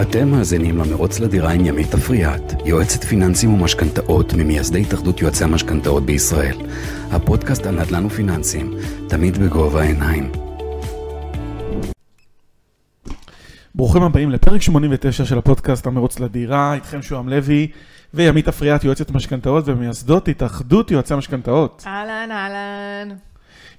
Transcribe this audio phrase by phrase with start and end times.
[0.00, 6.56] אתם מאזינים למרוץ לדירה עם ימית אפריאט, יועצת פיננסים ומשכנתאות ממייסדי התאחדות יועצי המשכנתאות בישראל.
[7.10, 8.74] הפודקאסט על נדל"ן ופיננסים,
[9.08, 10.32] תמיד בגובה העיניים.
[13.74, 17.70] ברוכים הבאים לפרק 89 של הפודקאסט המרוץ לדירה, איתכם שוהם לוי
[18.14, 21.84] וימית אפריאט, יועצת משכנתאות ומייסדות התאחדות יועצי המשכנתאות.
[21.86, 23.31] אהלן, אהלן.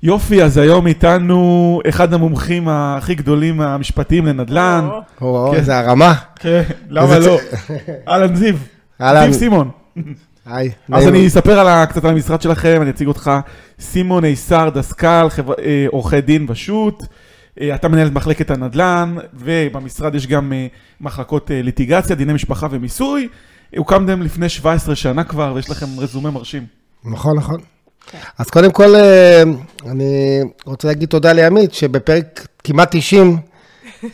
[0.03, 4.87] יופי, אז היום איתנו אחד המומחים הכי גדולים המשפטיים לנדל"ן.
[5.21, 5.57] או, כן.
[5.57, 6.13] איזה הרמה.
[6.35, 7.37] כן, למה לא?
[8.07, 8.55] אהלן זיו.
[9.01, 9.31] אהלן.
[9.31, 9.69] זיו סימון.
[10.45, 10.71] היי.
[10.91, 11.07] אז.
[11.07, 13.31] אני אספר קצת על המשרד שלכם, אני אציג אותך.
[13.79, 15.27] סימון איסר דסקל,
[15.59, 17.03] אה, עורכי דין ושות'.
[17.61, 20.67] אה, אתה מנהל את מחלקת הנדל"ן, ובמשרד יש גם אה,
[21.01, 23.27] מחלקות ליטיגציה, דיני משפחה ומיסוי.
[23.77, 26.65] הוקמתם לפני 17 שנה כבר, ויש לכם רזומה מרשים.
[27.05, 27.72] נכון, נכון.
[28.07, 28.17] כן.
[28.37, 29.43] אז קודם כל, אה,
[29.85, 33.37] אני רוצה להגיד תודה לימית, שבפרק כמעט 90,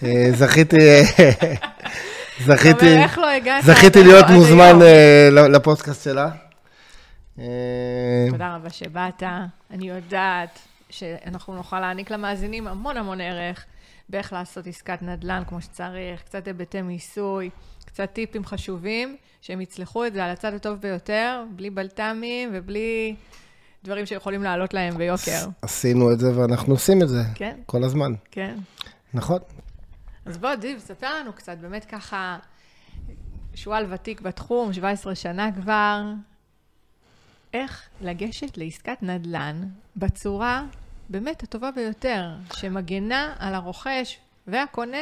[0.03, 1.03] אה, זכיתי, אה,
[2.47, 3.61] זכיתי, לא?
[3.61, 4.25] זכיתי להיות?
[4.29, 4.79] מוזמן
[5.31, 6.29] לפודקאסט שלה.
[8.31, 9.23] תודה רבה שבאת.
[9.71, 10.59] אני יודעת
[10.89, 13.65] שאנחנו נוכל להעניק למאזינים המון המון ערך
[14.09, 17.49] באיך לעשות עסקת נדל"ן כמו שצריך, קצת היבטי מיסוי,
[17.85, 23.15] קצת טיפים חשובים, שהם יצלחו את זה על הצד הטוב ביותר, בלי בלת"מים ובלי
[23.83, 25.45] דברים שיכולים לעלות להם ביוקר.
[25.61, 28.57] עשינו את זה ואנחנו עושים את זה כן, כל הזמן, כן.
[29.13, 29.39] נכון?
[30.25, 32.37] אז בוא, דיב, ספר לנו קצת, באמת ככה,
[33.55, 36.03] שועל ותיק בתחום, 17 שנה כבר,
[37.53, 39.63] איך לגשת לעסקת נדל"ן
[39.95, 40.63] בצורה
[41.09, 44.97] באמת הטובה ביותר, שמגנה על הרוכש והקונה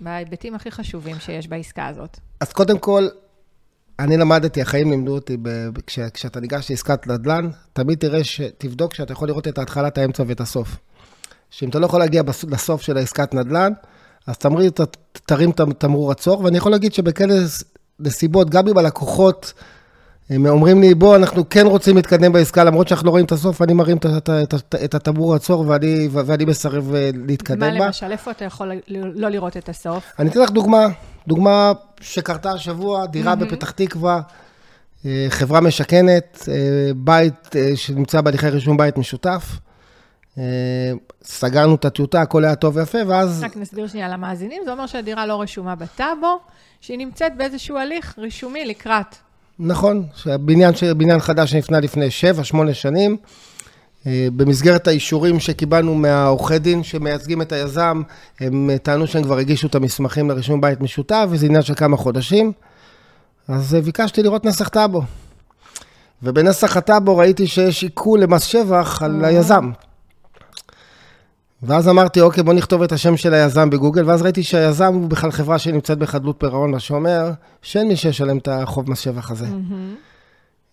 [0.00, 2.18] בהיבטים הכי חשובים שיש בעסקה הזאת.
[2.40, 3.08] אז קודם כל,
[3.98, 8.94] אני למדתי, החיים לימדו אותי, ב- כש, כשאתה ניגש לעסקת נדל"ן, תמיד תראה, ש, תבדוק
[8.94, 10.76] שאתה יכול לראות את ההתחלה, את האמצע ואת הסוף.
[11.50, 13.72] שאם אתה לא יכול להגיע בס- לסוף של העסקת נדל"ן,
[14.26, 14.80] אז תמריא, ת,
[15.26, 17.34] תרים את תמרור עצור, ואני יכול להגיד שבכאלה
[18.00, 19.52] נסיבות, גם אם הלקוחות
[20.30, 23.62] הם אומרים לי, בוא, אנחנו כן רוצים להתקדם בעסקה, למרות שאנחנו לא רואים את הסוף,
[23.62, 27.86] אני מרים את, התמרור עצור ואני, ואני מסרב אה, להתקדם מה בה.
[27.86, 30.12] למשל, איפה אתה יכול לא לראות את הסוף?
[30.18, 30.86] אני אתן לך דוגמה,
[31.28, 34.20] דוגמה שקרתה השבוע, דירה בפתח תקווה,
[35.06, 36.54] אה, חברה משכנת, אה,
[36.96, 39.58] בית שנמצא בהליכי רישום בית משותף.
[41.22, 43.44] סגרנו את הטיוטה, הכל היה טוב ויפה, ואז...
[43.44, 46.38] רק נסביר שנייה למאזינים, זה אומר שהדירה לא רשומה בטאבו,
[46.80, 49.16] שהיא נמצאת באיזשהו הליך רישומי לקראת.
[49.58, 52.06] נכון, שהבניין בניין חדש שנבנה לפני
[52.52, 53.16] 7-8 שנים,
[54.06, 58.02] אה, במסגרת האישורים שקיבלנו מהעורכי דין שמייצגים את היזם,
[58.40, 61.96] הם אה, טענו שהם כבר הגישו את המסמכים לרישום בית משותף, וזה עניין של כמה
[61.96, 62.52] חודשים.
[63.48, 65.02] אז אה, ביקשתי לראות נסח טאבו.
[66.22, 69.70] ובנסח הטאבו ראיתי שיש עיקול למס שבח על היזם.
[71.62, 75.30] ואז אמרתי, אוקיי, בוא נכתוב את השם של היזם בגוגל, ואז ראיתי שהיזם הוא בכלל
[75.30, 77.30] חברה שנמצאת בחדלות פירעון, מה שאומר
[77.62, 79.46] שאין מי שישלם את החוב מס שבח הזה.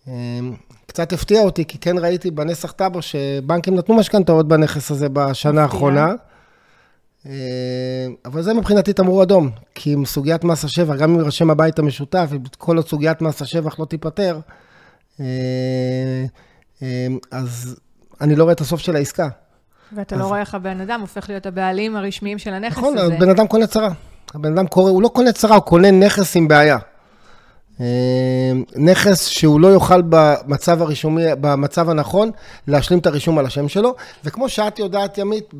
[0.08, 0.54] אמ,
[0.86, 5.62] קצת הפתיע אותי, כי כן ראיתי בנסח טאבו שבנקים נתנו משכנתאות בנכס הזה בשנה.
[5.62, 6.12] האחרונה.
[7.26, 7.32] אמ,
[8.24, 12.28] אבל זה מבחינתי תמרור אדום, כי עם סוגיית מס השבח, גם אם יירשם הבית המשותף,
[12.32, 14.38] אם כל עוד סוגיית מס השבח לא תיפתר,
[15.20, 15.26] אמ,
[17.30, 17.76] אז
[18.20, 19.28] אני לא רואה את הסוף של העסקה.
[19.92, 23.14] ואתה לא רואה איך הבן אדם הופך להיות הבעלים הרשמיים של הנכס נכון, הזה.
[23.14, 23.90] הבן אדם קונה צרה.
[24.34, 26.78] הבן אדם קורא, הוא לא קונה צרה, הוא קונה נכס עם בעיה.
[27.80, 27.86] אה,
[28.76, 32.30] נכס שהוא לא יוכל במצב הרישומי, במצב הנכון,
[32.68, 33.94] להשלים את הרישום על השם שלו.
[34.24, 35.54] וכמו שאת יודעת, ימית,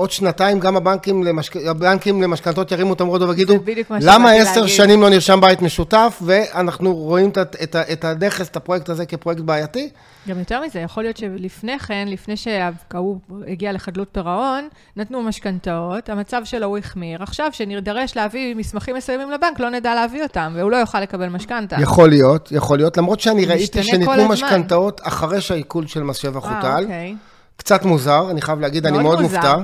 [0.00, 1.56] בעוד שנתיים גם הבנקים, למשק...
[1.56, 3.58] הבנקים למשכנתות ירימו את המורדו ויגידו,
[4.00, 8.56] למה עשר להגיד." שנים לא נרשם בית משותף, ואנחנו רואים את, את, את הנכס, את
[8.56, 9.88] הפרויקט הזה כפרויקט בעייתי?
[10.28, 16.40] גם יותר מזה, יכול להיות שלפני כן, לפני שההוא הגיע לחדלות פירעון, נתנו משכנתאות, המצב
[16.44, 17.22] שלו הוא החמיר.
[17.22, 21.76] עכשיו, שנידרש להביא מסמכים מסוימים לבנק, לא נדע להביא אותם, והוא לא יוכל לקבל משכנתה.
[21.80, 24.28] יכול להיות, יכול להיות, למרות שאני ראיתי שניתנו.
[24.28, 26.82] משכנתאות אחרי שהעיכול של מס שבח אה, הוטל.
[26.82, 27.14] אוקיי.
[27.56, 29.20] קצת מוזר, אני חייב להגיד, אני מאוד.
[29.20, 29.54] מופתע.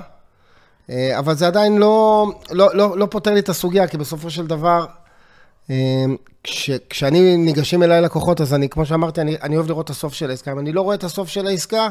[0.90, 4.46] אה, אבל זה עדיין לא, לא, לא, לא פותר לי את הסוגיה, כי בסופו של
[4.46, 4.86] דבר,
[5.70, 6.04] אה,
[6.44, 10.14] כש, כשאני ניגשים אליי לקוחות, אז אני, כמו שאמרתי, אני, אני אוהב לראות את הסוף
[10.14, 10.52] של העסקה.
[10.52, 11.88] אם אני לא רואה את הסוף של העסקה,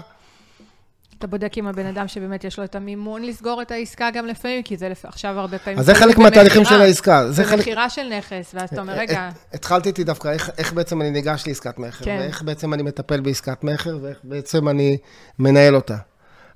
[1.19, 4.63] אתה בודק עם הבן אדם שבאמת יש לו את המימון לסגור את העסקה גם לפעמים,
[4.63, 4.89] כי זה.
[5.03, 5.79] עכשיו הרבה פעמים...
[5.79, 6.79] אז זה חלק מהתהליכים במכירה.
[6.79, 7.31] של העסקה.
[7.31, 7.53] זה חלק...
[7.53, 11.01] אה, מכירה של נכס, ואז אתה אומר, רגע, הת- התחלתי איתי דווקא, איך, איך בעצם
[11.01, 12.17] אני ניגש לעסקת מכר, כן.
[12.19, 14.97] ואיך בעצם אני מטפל בעסקת מכר, ואיך בעצם אני
[15.39, 15.97] מנהל אותה.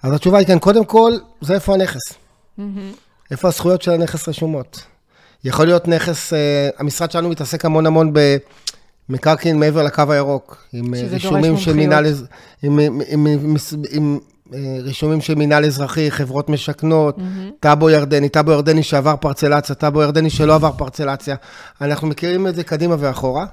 [0.03, 2.13] אז התשובה היא כן, קודם כל, זה איפה הנכס.
[3.31, 4.81] איפה הזכויות של הנכס רשומות.
[5.44, 8.13] יכול להיות נכס, אה, המשרד שלנו מתעסק המון המון
[9.09, 11.73] במקרקעין מעבר לקו הירוק, עם אה, רישומים של.
[11.73, 13.56] מינהל, עם, עם, עם, עם,
[13.89, 14.19] עם
[14.81, 17.17] רישומים של מינהל אזרחי, חברות משכנות,
[17.59, 21.35] טאבו ירדני, טאבו ירדני שעבר פרצלציה, טאבו ירדני שלא עבר פרצלציה.
[21.81, 23.45] אנחנו מכירים את זה קדימה ואחורה.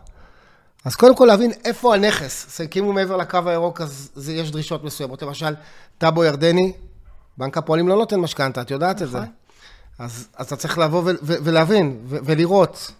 [0.84, 2.60] אז קודם כל להבין איפה הנכס.
[2.70, 5.22] כי אם הוא מעבר לקו הירוק, אז זה, יש דרישות מסוימות.
[5.22, 5.54] למשל,
[5.98, 6.72] טאבו ירדני,
[7.38, 9.18] בנק הפועלים לא נותן משכנתה, את יודעת את זה.
[9.18, 9.30] נכון.
[9.98, 12.92] אז, אז אתה צריך לבוא ו- ו- ולהבין ו- ולראות.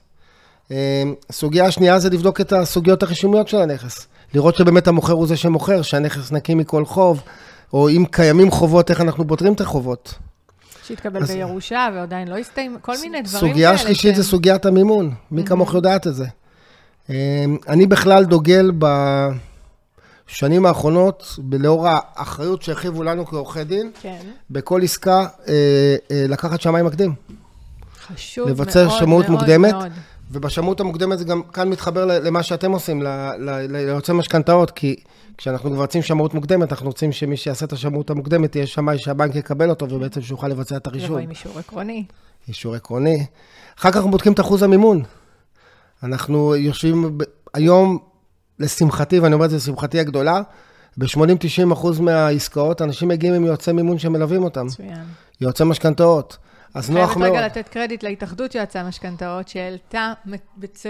[0.71, 4.07] אה, הסוגיה השנייה זה לבדוק את הסוגיות הרישומיות של הנכס.
[4.35, 7.23] לראות שבאמת המוכר הוא זה שמוכר, שהנכס נקי מכל חוב,
[7.73, 10.15] או אם קיימים חובות, איך אנחנו פותרים את החובות.
[10.87, 13.53] שהתקבל אז- בירושה ועדיין לא הסתיים, כל מיני דברים כאלה.
[13.53, 15.15] סוגיה שלישית שהם- זה סוגיית המימון.
[15.31, 16.27] מי כמוך יודעת את זה.
[17.11, 17.15] אה,
[17.69, 18.71] אני בכלל דוגל
[20.29, 24.19] בשנים האחרונות, לאור האחריות שהרחיבו לנו כעורכי דין, כן,
[24.51, 25.55] בכל עסקה אה,
[26.11, 27.15] אה, לקחת שמאי מקדים.
[28.07, 29.73] חשוב לבצע מאוד, שמאות מאוד, מוקדמת.
[29.73, 29.93] מאוד.
[30.31, 33.03] ובשמאות המוקדמת זה גם כאן מתחבר למה שאתם עושים,
[33.69, 34.97] ליועצי משכנתאות, כי
[35.39, 39.71] כשאנחנו מבצעים שמאות מוקדמת, אנחנו רוצים שמי שיעשה את השמאות המוקדמת יהיה שמאי שהבנק יקבל
[39.71, 41.19] אותו, ובעצם שיוכל לבצע את לבוא הרישום.
[41.19, 42.05] עם אישור עקרוני.
[42.49, 43.27] אישור עקרוני.
[43.79, 45.03] אחר כך אנחנו בודקים את אחוז המימון.
[46.03, 47.23] אנחנו יושבים ב-
[47.55, 47.99] היום,
[48.59, 50.41] לשמחתי, ואני אומר את זה לשמחתי הגדולה,
[50.99, 55.05] ב-80-90 אחוז מהעסקאות, אנשים מגיעים עם יועצי מימון שמלווים אותם, מצוין.
[55.41, 56.37] יועצי משכנתאות.
[56.75, 57.31] אז נוח חייבת מאוד.
[57.31, 60.13] רגע לתת קרדיט להתאחדות יועצי המשכנתאות, שהעלתה
[60.61, 60.87] בצ-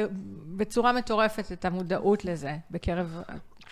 [0.57, 3.21] בצורה מטורפת את המודעות לזה בקרב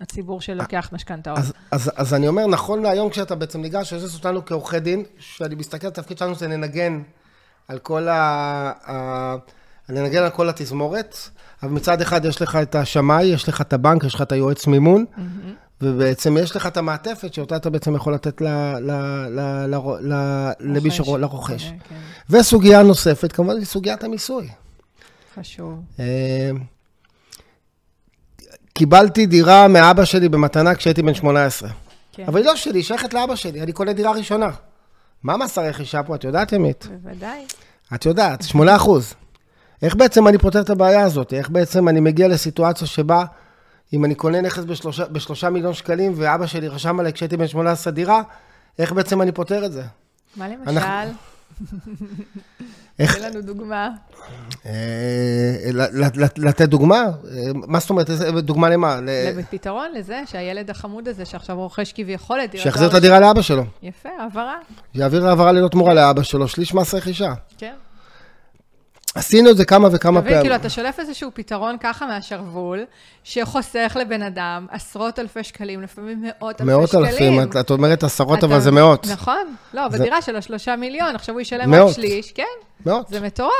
[0.00, 1.38] הציבור שלוקח משכנתאות.
[1.38, 5.54] אז, אז, אז אני אומר, נכון להיום כשאתה בעצם ניגש, יש אותנו כעורכי דין, שאני
[5.54, 7.02] מסתכל על התפקיד שלנו זה לנגן
[7.68, 8.14] על כל ה...
[8.90, 9.34] ה...
[9.88, 11.16] לנגן על כל התזמורת,
[11.64, 14.66] אבל מצד אחד יש לך את השמאי, יש לך את הבנק, יש לך את היועץ
[14.66, 15.04] מימון,
[15.80, 18.40] ובעצם יש לך את המעטפת שאותה אתה בעצם יכול לתת
[20.60, 20.96] למי רוכש.
[20.96, 21.64] שרוצה, לרוכש.
[21.64, 21.94] כן, כן.
[22.30, 24.48] וסוגיה נוספת, כמובן, היא סוגיית המיסוי.
[25.34, 25.80] חשוב.
[26.00, 26.50] אה,
[28.74, 31.68] קיבלתי דירה מאבא שלי במתנה כשהייתי בן 18.
[32.12, 34.50] כן, אבל היא לא שלי, היא שייכת לאבא שלי, אני קונה דירה ראשונה.
[35.22, 36.88] מה מס הרכישה פה, את יודעת, ימית?
[37.02, 37.44] בוודאי.
[37.94, 39.14] את יודעת, 8 אחוז.
[39.84, 41.32] איך בעצם אני פותר את הבעיה הזאת?
[41.32, 43.24] איך בעצם אני מגיע לסיטואציה שבה
[43.92, 47.92] אם אני קונה נכס בשלושה, בשלושה מיליון שקלים ואבא שלי רשם עליי כשהייתי בן 18
[47.92, 48.22] דירה,
[48.78, 49.82] איך בעצם אני פותר את זה?
[50.36, 50.70] מה למשל?
[50.70, 51.12] אנחנו-
[52.98, 53.90] איך- תן לנו דוגמה.
[54.66, 54.72] אה,
[56.36, 56.96] לתת דוגמה?
[57.02, 57.10] אה,
[57.54, 58.10] מה זאת אומרת?
[58.38, 59.00] דוגמה למה?
[59.00, 62.62] ל- פתרון לזה שהילד החמוד הזה, שעכשיו רוכש כביכול את דירתו...
[62.62, 63.64] שיחזיר את הדירה לאבא שלו.
[63.82, 64.54] יפה, העברה.
[64.94, 67.34] יעביר העברה ללא תמורה לאבא שלו, שליש מס רכישה.
[67.58, 67.74] כן.
[69.14, 70.40] עשינו את זה כמה וכמה פעמים.
[70.40, 72.84] כאילו, אתה שולף איזשהו פתרון ככה מהשרוול,
[73.24, 77.04] שחוסך לבן אדם עשרות אלפי שקלים, לפעמים מאות אלפי מאות שקלים.
[77.04, 79.06] אלפים, את- את אומרת עשרות, אתה- אבל זה מאות.
[79.06, 79.54] נכון.
[79.74, 81.88] לא, זה- בדירה של השלושה מיליון, עכשיו הוא ישלם מאות.
[81.90, 82.42] רק שליש, כן,
[82.86, 83.50] מאות, זה מטורף.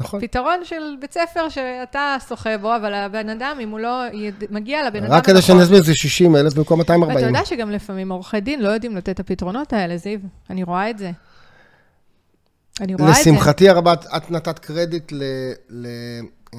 [0.00, 0.20] נכון.
[0.20, 4.86] פתרון של בית ספר שאתה שוחה בו, אבל הבן אדם, אם הוא לא יד- מגיע
[4.86, 7.16] לבן אדם רק כדי שנסביר, זה 60 אלף במקום 240.
[7.16, 10.18] ואתה יודע שגם לפעמים עורכי דין לא יודעים לתת את הפתרונות האלה, זיו.
[10.50, 11.10] אני רואה את זה.
[12.80, 13.20] אני רואה את זה.
[13.30, 15.22] לשמחתי הרבה, את- נתת קרדיט ל...
[15.70, 15.86] ל...
[16.54, 16.58] אה,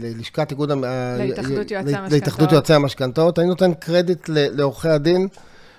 [0.00, 0.70] ללשכת איגוד...
[0.70, 0.84] המ-
[1.18, 2.12] להתאחדות ל- יועצי המשכנתאות.
[2.12, 3.38] להתאחדות יועצי המשכנתאות.
[3.38, 5.28] אני נותן קרדיט לעורכי הדין,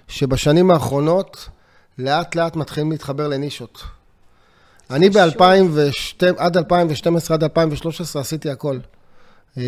[0.08, 1.50] שבשנים האחרונות
[1.98, 3.82] לאט לאט מתחילים להתחבר לנישות.
[4.92, 5.44] אני ב-2000,
[6.38, 8.78] עד 2012, עד 2013 עשיתי הכל.
[9.58, 9.64] אה,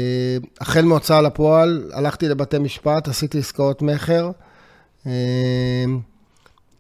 [0.62, 4.31] החל מהוצאה לפועל, הלכתי לבתי משפט, עשיתי עסקאות מכר.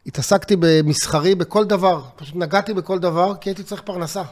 [0.07, 2.01] התעסקתי במסחרי, בכל דבר.
[2.15, 4.23] פשוט נגעתי בכל דבר, כי הייתי צריך פרנסה.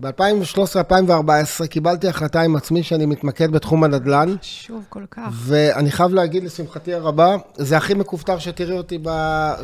[0.00, 5.28] ב-2013-2014 קיבלתי החלטה עם עצמי שאני מתמקד בתחום הנדל"ן, חשוב כל כך.
[5.32, 9.08] ואני חייב להגיד, לשמחתי הרבה, זה הכי מכופתר שתראי אותי ב...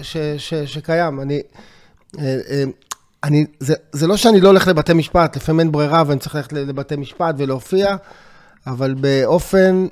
[0.03, 0.17] ש...
[0.39, 0.55] ש...
[0.55, 1.21] שקיים.
[1.21, 1.41] אני...
[2.19, 2.65] אה, אה,
[3.25, 6.53] אני, זה, זה לא שאני לא הולך לבתי משפט, לפעמים אין ברירה ואני צריך ללכת
[6.53, 7.97] לבתי משפט ולהופיע,
[8.67, 9.87] אבל באופן,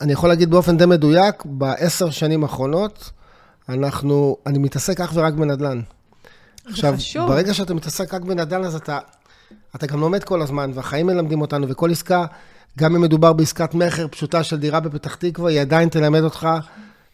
[0.00, 3.10] אני יכול להגיד באופן די מדויק, בעשר שנים האחרונות,
[3.70, 5.80] אנחנו, אני מתעסק אך ורק בנדל"ן.
[6.66, 7.28] עכשיו, חשוב.
[7.28, 8.98] ברגע שאתה מתעסק רק בנדל"ן, אז אתה,
[9.76, 12.26] אתה גם לומד כל הזמן, והחיים מלמדים אותנו, וכל עסקה,
[12.78, 16.48] גם אם מדובר בעסקת מכר פשוטה של דירה בפתח תקווה, היא עדיין תלמד אותך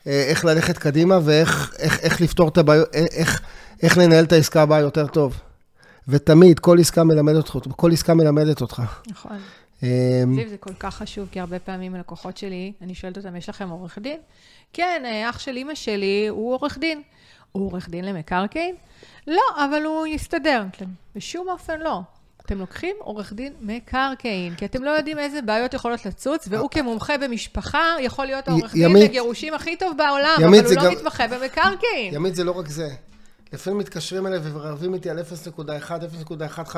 [0.06, 3.40] אה, איך ללכת קדימה ואיך איך, איך לפתור את הבעיות, אה, איך,
[3.82, 5.40] איך לנהל את העסקה הבאה יותר טוב.
[6.08, 8.82] ותמיד, כל עסקה מלמדת אותך, כל עסקה מלמדת אותך.
[9.10, 9.36] נכון.
[10.35, 13.68] זיו, זה כל כך חשוב, כי הרבה פעמים הלקוחות שלי, אני שואלת אותם, יש לכם
[13.68, 14.21] עורך דין?
[14.73, 17.02] כן, אה, אח של אימא שלי הוא עורך דין.
[17.52, 18.75] הוא עורך דין למקרקעין?
[19.26, 20.64] לא, אבל הוא יסתדר.
[21.14, 22.00] בשום אופן לא.
[22.47, 27.18] אתם לוקחים עורך דין מקרקעין, כי אתם לא יודעים איזה בעיות יכולות לצוץ, והוא כמומחה
[27.18, 32.14] במשפחה יכול להיות העורך דין לגירושים הכי טוב בעולם, אבל הוא לא מתמחה במקרקעין.
[32.14, 32.88] ימית, זה לא רק זה.
[33.52, 35.90] לפעמים מתקשרים אליי ורבים איתי על 0.1,
[36.68, 36.76] 0.15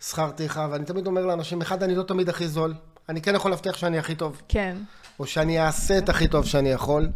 [0.00, 2.74] שכר טרחה, ואני תמיד אומר לאנשים, אחד, אני לא תמיד הכי זול,
[3.08, 4.76] אני כן יכול להבטיח שאני הכי טוב, כן.
[5.18, 7.08] או שאני אעשה את הכי טוב שאני יכול.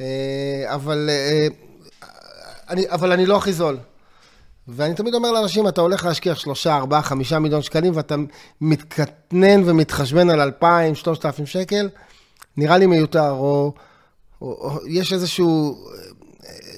[0.00, 1.46] אה, אבל, אה,
[2.68, 3.78] אני, אבל אני לא הכי זול.
[4.68, 8.14] ואני תמיד אומר לאנשים, אתה הולך להשקיע שלושה, ארבעה, חמישה מיליון שקלים, ואתה
[8.60, 11.88] מתקטנן ומתחשבן על אלפיים, שלושת אלפים שקל,
[12.56, 13.72] נראה לי מיותר, או,
[14.42, 15.78] או, או יש איזשהו,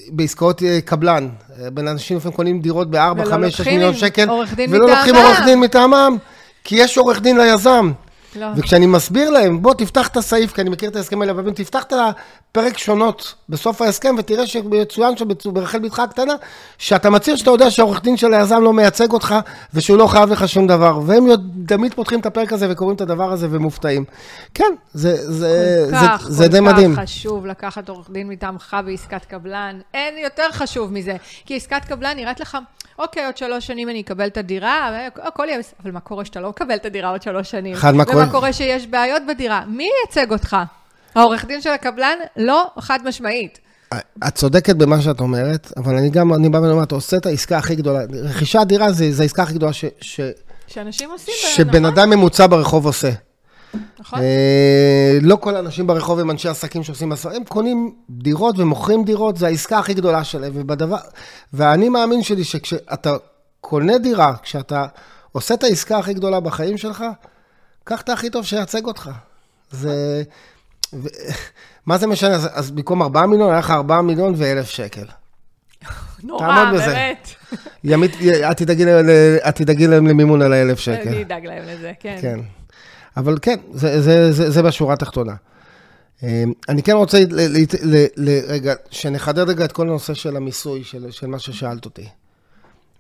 [0.08, 1.28] בעסקאות קבלן,
[1.72, 4.28] בין אנשים לפעמים קונים דירות בארבע, חמש, שש מיליון שקל,
[4.68, 6.16] ולא לוקחים עורך דין מטעמם,
[6.64, 7.92] כי יש עורך דין ליזם.
[8.37, 8.47] לא.
[8.57, 11.93] וכשאני מסביר להם, בוא תפתח את הסעיף, כי אני מכיר את ההסכם האלה, תפתח את
[11.93, 15.14] הפרק שונות בסוף ההסכם, ותראה שמצוין
[15.45, 16.35] ברחל בתך הקטנה,
[16.78, 19.35] שאתה מצהיר שאתה יודע שהעורך דין של היזם לא מייצג אותך,
[19.75, 21.00] ושהוא לא חייב לך שום דבר.
[21.07, 21.26] והם
[21.66, 24.05] תמיד פותחים את הפרק הזה וקוראים את הדבר הזה ומופתעים.
[24.55, 26.95] כן, זה, זה, זה, כך, זה, זה די מדהים.
[26.95, 29.81] כל כך חשוב לקחת עורך דין מטעמך בעסקת קבלן.
[29.95, 31.16] אין יותר חשוב מזה.
[31.47, 32.59] כי עסקת קבלן נראית לך...
[32.99, 34.91] אוקיי, עוד שלוש שנים אני אקבל את הדירה,
[35.23, 35.76] הכל יהיה בסדר.
[35.83, 37.73] אבל מה קורה שאתה לא מקבל את הדירה עוד שלוש שנים?
[37.73, 38.23] אחד, מה קורה?
[38.23, 39.65] ומה קורה שיש בעיות בדירה?
[39.69, 40.57] מי ייצג אותך?
[41.15, 42.19] העורך דין של הקבלן?
[42.37, 43.59] לא חד משמעית.
[44.29, 47.59] את צודקת במה שאת אומרת, אבל אני גם, אני בא ואומר, אתה עושה את העסקה
[47.59, 48.00] הכי גדולה.
[48.23, 49.85] רכישת דירה זה העסקה הכי גדולה ש...
[50.00, 50.21] ש
[50.67, 51.99] שאנשים עושים, שבן נכון?
[51.99, 53.11] אדם ממוצע ברחוב עושה.
[53.99, 54.18] נכון.
[54.18, 59.37] אה, לא כל האנשים ברחוב הם אנשי עסקים שעושים עסקים, הם קונים דירות ומוכרים דירות,
[59.37, 60.52] זו העסקה הכי גדולה שלהם.
[60.54, 60.97] ובדבר,
[61.52, 63.16] ואני מאמין שלי שכשאתה
[63.61, 64.87] קונה דירה, כשאתה
[65.33, 67.04] עושה את העסקה הכי גדולה בחיים שלך,
[67.85, 69.11] קח את הכי טוב שייצג אותך.
[69.71, 70.23] זה...
[70.92, 71.09] ו...
[71.87, 72.35] מה זה משנה?
[72.35, 75.04] אז, אז במקום 4 מיליון, היה לך 4 מיליון ו-1,000 שקל.
[76.23, 77.28] נורא, באמת.
[77.85, 78.16] ימית,
[78.50, 81.09] את תדאגי להם למימון על ה-1,000 שקל.
[81.09, 82.18] אני אדאג להם לזה, כן.
[82.21, 82.40] כן.
[83.16, 85.35] אבל כן, זה, זה, זה, זה בשורה התחתונה.
[86.23, 90.37] אמ, אני כן רוצה, ל, ל, ל, ל, רגע, שנחדד רגע את כל הנושא של
[90.37, 92.08] המיסוי, של, של מה ששאלת אותי.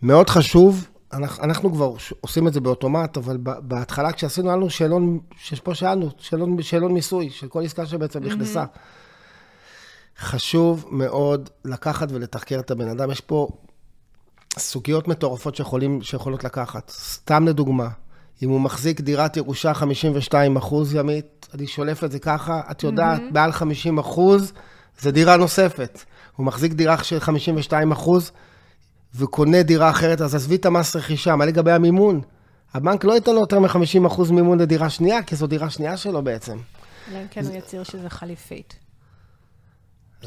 [0.02, 5.18] מאוד חשוב, אנחנו, אנחנו כבר עושים את זה באוטומט, אבל בהתחלה כשעשינו, היה לנו שאלון,
[5.36, 8.64] שפה שאלנו, שאלון, שאלון מיסוי, של כל עסקה שבעצם נכנסה.
[10.18, 13.10] חשוב מאוד לקחת ולתחקר את הבן אדם.
[13.10, 13.48] יש פה
[14.58, 16.90] סוגיות מטורפות שיכולים, שיכולות לקחת.
[16.90, 17.88] סתם לדוגמה,
[18.42, 23.20] אם הוא מחזיק דירת ירושה 52 אחוז ימית, אני שולף את זה ככה, את יודעת,
[23.20, 23.34] mm-hmm.
[23.34, 24.52] מעל 50 אחוז,
[25.00, 26.02] זה דירה נוספת.
[26.36, 28.32] הוא מחזיק דירה של 52 אחוז,
[29.14, 32.20] וקונה דירה אחרת, אז עזבי את המס רכישה, מה לגבי המימון?
[32.74, 36.22] הבנק לא ייתן לו יותר מ-50 אחוז מימון לדירה שנייה, כי זו דירה שנייה שלו
[36.22, 36.58] בעצם.
[37.10, 38.85] אלא אם כן הוא יצהיר שזה חליפית.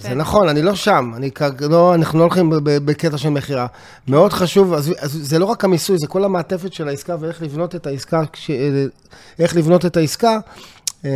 [0.02, 1.30] זה נכון, אני לא שם, אני
[1.70, 3.68] לא, אנחנו לא הולכים בקטע של מכירה.
[4.08, 7.76] מאוד חשוב, אז, אז זה לא רק המיסוי, זה כל המעטפת של העסקה ואיך לבנות
[7.76, 8.52] את העסקה, כש,
[9.40, 10.40] איך לבנות את העסקה
[11.06, 11.10] אה,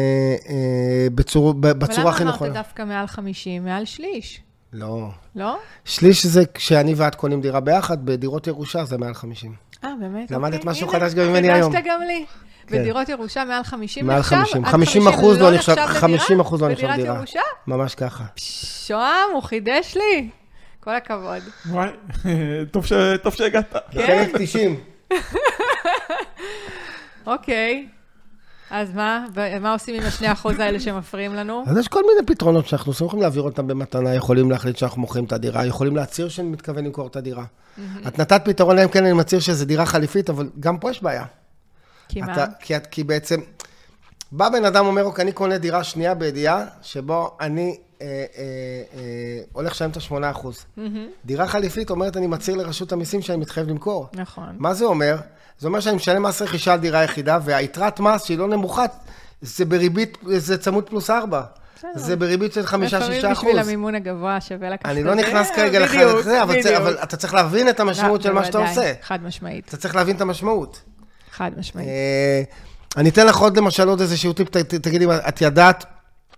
[0.49, 2.37] אה, בצור, בצורה הכי נכונה.
[2.37, 4.41] אבל למה אמרת דווקא מעל 50, מעל שליש?
[4.73, 5.09] לא.
[5.35, 5.57] לא?
[5.85, 9.53] שליש זה כשאני ואת קונים דירה ביחד, בדירות ירושה זה מעל 50.
[9.83, 10.31] אה, באמת?
[10.31, 10.71] למדת אוקיי.
[10.71, 11.71] משהו חדש גם ממני היום.
[11.71, 12.25] חידשת גם לי.
[12.67, 12.79] כן.
[12.79, 14.65] בדירות ירושה מעל 50 מעל 50.
[14.65, 17.15] 50 אחוז לא נחשב, 50 אחוז לא נחשב דירה.
[17.15, 17.39] ירושה?
[17.67, 18.23] ממש ככה.
[18.87, 20.29] שוהם, הוא חידש לי.
[20.79, 21.41] כל הכבוד.
[21.69, 21.89] וואי,
[23.23, 23.75] טוב שהגעת.
[23.93, 24.79] חלק 90.
[27.27, 27.87] אוקיי.
[28.69, 29.25] אז מה?
[29.33, 31.63] ומה עושים עם השני אחוז האלה שמפריעים לנו?
[31.67, 35.31] אז יש כל מיני פתרונות שאנחנו יכולים להעביר אותם במתנה, יכולים להחליט שאנחנו מוכרים את
[35.31, 37.45] הדירה, יכולים להצהיר שאני מתכוון למכור את הדירה.
[38.07, 41.25] את נתת פתרון להם, כן, אני מצהיר שזו דירה חליפית, אבל גם פה יש בעיה.
[42.13, 42.45] כי מה?
[42.59, 43.39] כי, כי בעצם,
[44.31, 48.43] בא בן אדם, אומר, אוקיי, אני קונה דירה שנייה בידיעה, שבו אני אה, אה,
[48.95, 50.45] אה, הולך לשלם את ה-8%.
[50.45, 50.81] Mm-hmm.
[51.25, 54.07] דירה חליפית אומרת, אני מצהיר לרשות המיסים שאני מתחייב למכור.
[54.13, 54.55] נכון.
[54.57, 55.17] מה זה אומר?
[55.59, 58.85] זה אומר שאני משלם מס רכישה על דירה יחידה, והיתרת מס שהיא לא נמוכה,
[59.41, 61.41] זה בריבית, זה צמוד פלוס 4.
[61.95, 62.83] זה בריבית של 5-6 אחוז.
[62.83, 64.99] לפעמים בשביל המימון הגבוה שווה לקחת את זה.
[64.99, 66.43] אני לא נכנס כרגע לחלק זה,
[66.77, 68.93] אבל אתה צריך להבין את המשמעות של מה שאתה עושה.
[69.01, 69.67] חד משמעית.
[69.67, 70.81] אתה צריך להבין את המשמעות.
[71.33, 71.87] חד משמעית.
[71.87, 72.43] אה,
[72.97, 75.85] אני אתן לך עוד למשל עוד איזשהו טיפ, תגידי, את ידעת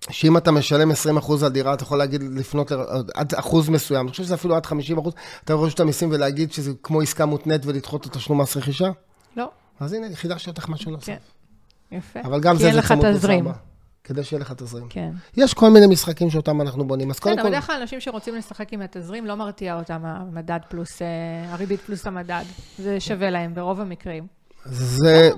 [0.10, 0.96] שאם אתה משלם 20%
[1.44, 2.72] על דירה, אתה יכול להגיד, לפנות
[3.14, 4.70] עד אחוז מסוים, אני חושב שזה אפילו עד 50%,
[5.44, 8.90] אתה יכול לרשות המיסים ולהגיד שזה כמו עסקה מותנית ולדחות את התשלום מס רכישה?
[9.38, 9.50] לא.
[9.80, 11.06] אז הנה, חידשתי אותך משהו נוסף.
[11.06, 11.18] כן,
[11.92, 12.20] יפה.
[12.22, 13.48] אבל גם זה, זה צמוד תזרים.
[14.04, 14.88] כדי שיהיה לך תזרים.
[14.90, 15.12] כן.
[15.38, 17.42] יש כל מיני משחקים שאותם אנחנו בונים, אז קודם כל...
[17.44, 21.08] כן, בדרך כלל אנשים שרוצים לשחק עם התזרים, לא מרתיע אותם המדד פלוס, אה,
[21.54, 22.44] הריבית פלוס המדד.
[22.78, 24.28] זה שווה להם ברוב המקרים.
[24.66, 25.30] זה,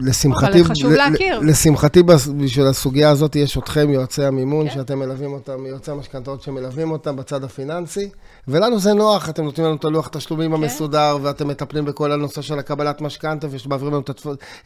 [0.00, 1.38] לשמחתי, אבל חשוב להכיר.
[1.38, 2.02] לשמחתי,
[2.36, 4.74] בשביל הסוגיה הזאת, יש אתכם, יועצי המימון, כן.
[4.74, 8.08] שאתם מלווים אותם, יועצי המשכנתאות שמלווים אותם בצד הפיננסי,
[8.48, 10.62] ולנו זה נוח, אתם נותנים לנו את הלוח תשלומים כן.
[10.62, 14.10] המסודר, ואתם מטפלים בכל הנושא של הקבלת משכנתה, ומעבירים לנו את,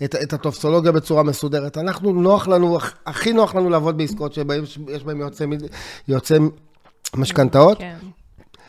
[0.04, 1.78] את, את הטופסולוגיה בצורה מסודרת.
[1.78, 5.44] אנחנו, נוח לנו, הכי נוח לנו לעבוד בעסקאות שיש בהן יועצי,
[6.08, 6.34] יועצי
[7.14, 7.78] משכנתאות.
[7.78, 7.96] כן.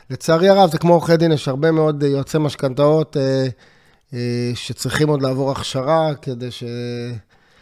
[0.10, 3.18] לצערי הרב, זה כמו עורכי דין, יש הרבה מאוד יועצי משכנתאות.
[4.14, 6.64] אה, שצריכים עוד לעבור הכשרה כדי ש...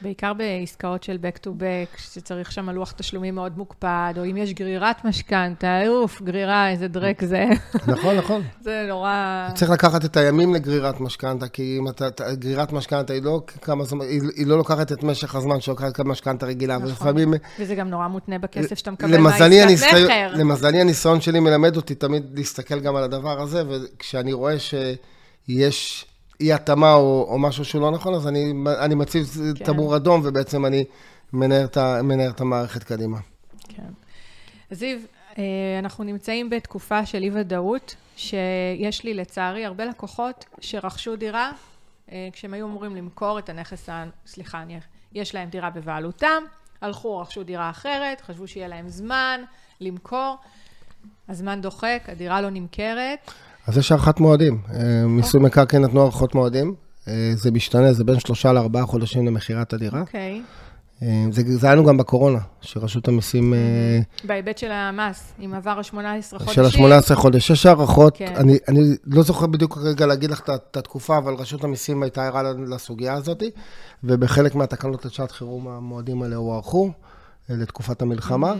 [0.01, 4.53] בעיקר בעסקאות של back to back, שצריך שם לוח תשלומים מאוד מוקפד, או אם יש
[4.53, 7.45] גרירת משכנתה, אוף, גרירה, איזה דרק זה.
[7.93, 8.41] נכון, נכון.
[8.61, 9.47] זה נורא...
[9.55, 14.05] צריך לקחת את הימים לגרירת משכנתה, כי אם אתה, גרירת משכנתה היא לא כמה זמן,
[14.05, 16.87] היא, היא לא לוקחת את משך הזמן שלוקחת משכנתה רגילה, נכון.
[16.87, 17.33] ולפעמים...
[17.59, 20.31] וזה גם נורא מותנה בכסף שאתה מקבל מהעסקת מכר.
[20.33, 26.05] למזלי הניסיון שלי מלמד אותי תמיד להסתכל גם על הדבר הזה, וכשאני רואה שיש
[26.39, 29.27] אי התאמה או, או משהו שהוא לא נכון, אז אני, אני מציב
[29.57, 29.65] כן.
[29.65, 30.83] תמרור אדום, ובעצם אני
[31.33, 33.17] מנער את, מנער את המערכת קדימה.
[33.69, 33.83] כן.
[34.71, 34.97] זיו,
[35.37, 35.43] אה,
[35.79, 41.51] אנחנו נמצאים בתקופה של אי-ודאות, שיש לי לצערי הרבה לקוחות שרכשו דירה
[42.11, 43.89] אה, כשהם היו אמורים למכור את הנכס,
[44.27, 44.79] סליחה, אני-
[45.13, 46.43] יש להם דירה בבעלותם,
[46.81, 49.41] הלכו, רכשו דירה אחרת, חשבו שיהיה להם זמן
[49.81, 50.35] למכור,
[51.29, 53.31] הזמן דוחק, הדירה לא נמכרת.
[53.67, 54.61] אז יש הארכת מועדים.
[54.73, 55.47] אה, מיסוי אוקיי.
[55.47, 56.75] מקרקעין נתנו הארכות מועדים.
[57.07, 60.01] אה, זה משתנה, זה בין שלושה לארבעה חודשים למכירת הדירה.
[60.01, 60.41] אוקיי.
[61.03, 63.53] אה, זה, זה היה לנו גם בקורונה, שרשות המיסים...
[63.53, 66.53] אה, בהיבט של המס, אם עבר ה-18 חודשים.
[66.53, 67.49] של ה-18 חודש.
[67.49, 68.33] יש הערכות, כן.
[68.35, 72.41] אני, אני לא זוכר בדיוק כרגע להגיד לך את, התקופה, אבל רשות המיסים הייתה ערה
[72.67, 73.43] לסוגיה הזאת,
[74.03, 76.91] ובחלק מהתקנות לשעת חירום המועדים האלה הוארכו
[77.49, 78.49] לתקופת המלחמה.
[78.51, 78.55] אה,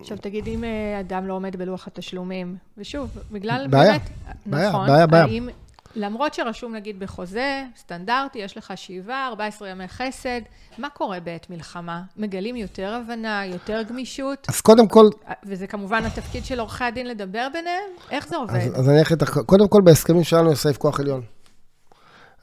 [0.00, 3.90] עכשיו תגיד, אם אה, אדם לא עומד בלוח התשלומים, ושוב, בגלל בעיה.
[3.92, 4.10] באמת,
[4.46, 5.24] בעיה, נכון, בעיה, בעיה.
[5.24, 5.48] האם,
[5.96, 10.40] למרות שרשום נגיד בחוזה, סטנדרטי, יש לך שבעה, 14 ימי חסד,
[10.78, 12.02] מה קורה בעת מלחמה?
[12.16, 15.04] מגלים יותר הבנה, יותר גמישות, אז קודם כל,
[15.46, 17.90] וזה כמובן התפקיד של עורכי הדין לדבר ביניהם?
[18.10, 18.54] איך זה עובד?
[18.54, 21.22] אז, אז אני אלך איתך, קודם כל בהסכמים שלנו יש סעיף כוח עליון.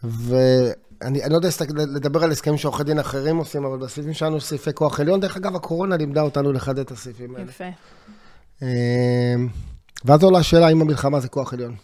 [0.03, 4.43] ואני אני לא יודע לדבר על הסכמים שעורכי דין אחרים עושים, אבל בסעיפים שלנו יש
[4.43, 5.19] סעיפי כוח עליון.
[5.19, 7.49] דרך אגב, הקורונה לימדה אותנו לחדד את הסעיפים האלה.
[7.49, 7.63] יפה.
[8.61, 8.67] אמ,
[10.05, 11.75] ואז עולה השאלה האם המלחמה זה כוח עליון.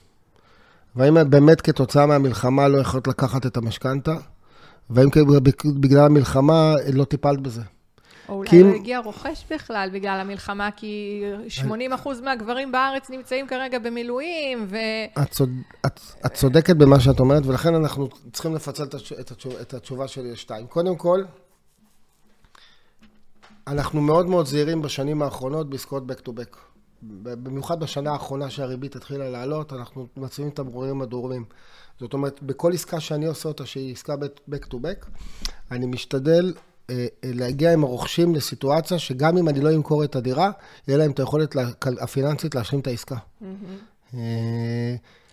[0.95, 4.15] והאם באמת כתוצאה מהמלחמה לא יכולת לקחת את המשכנתה,
[4.89, 5.09] והאם
[5.79, 7.61] בגלל המלחמה לא טיפלת בזה.
[8.29, 13.79] או אולי אם- לא הגיע רוכש בכלל בגלל המלחמה, כי 80% מהגברים בארץ נמצאים כרגע
[13.79, 14.77] במילואים, ו...
[15.21, 15.49] את, צוד,
[15.85, 19.73] את, את צודקת במה שאת אומרת, ולכן אנחנו צריכים לפצל את, התש, את, התשוב, את
[19.73, 20.67] התשובה שלי לשתיים.
[20.67, 21.23] קודם כל,
[23.67, 26.57] אנחנו מאוד מאוד זהירים בשנים האחרונות בעסקאות back to back.
[27.01, 31.45] במיוחד בשנה האחרונה שהריבית התחילה לעלות, אנחנו מציבים תמרורים אדומים.
[31.99, 34.13] זאת אומרת, בכל עסקה שאני עושה אותה, שהיא עסקה
[34.51, 35.07] back to back,
[35.71, 36.53] אני משתדל
[37.23, 40.51] להגיע עם הרוכשים לסיטואציה שגם אם אני לא אמכור את הדירה,
[40.87, 41.55] יהיה להם את היכולת
[42.01, 43.15] הפיננסית להשלים את העסקה.
[44.13, 44.19] אה,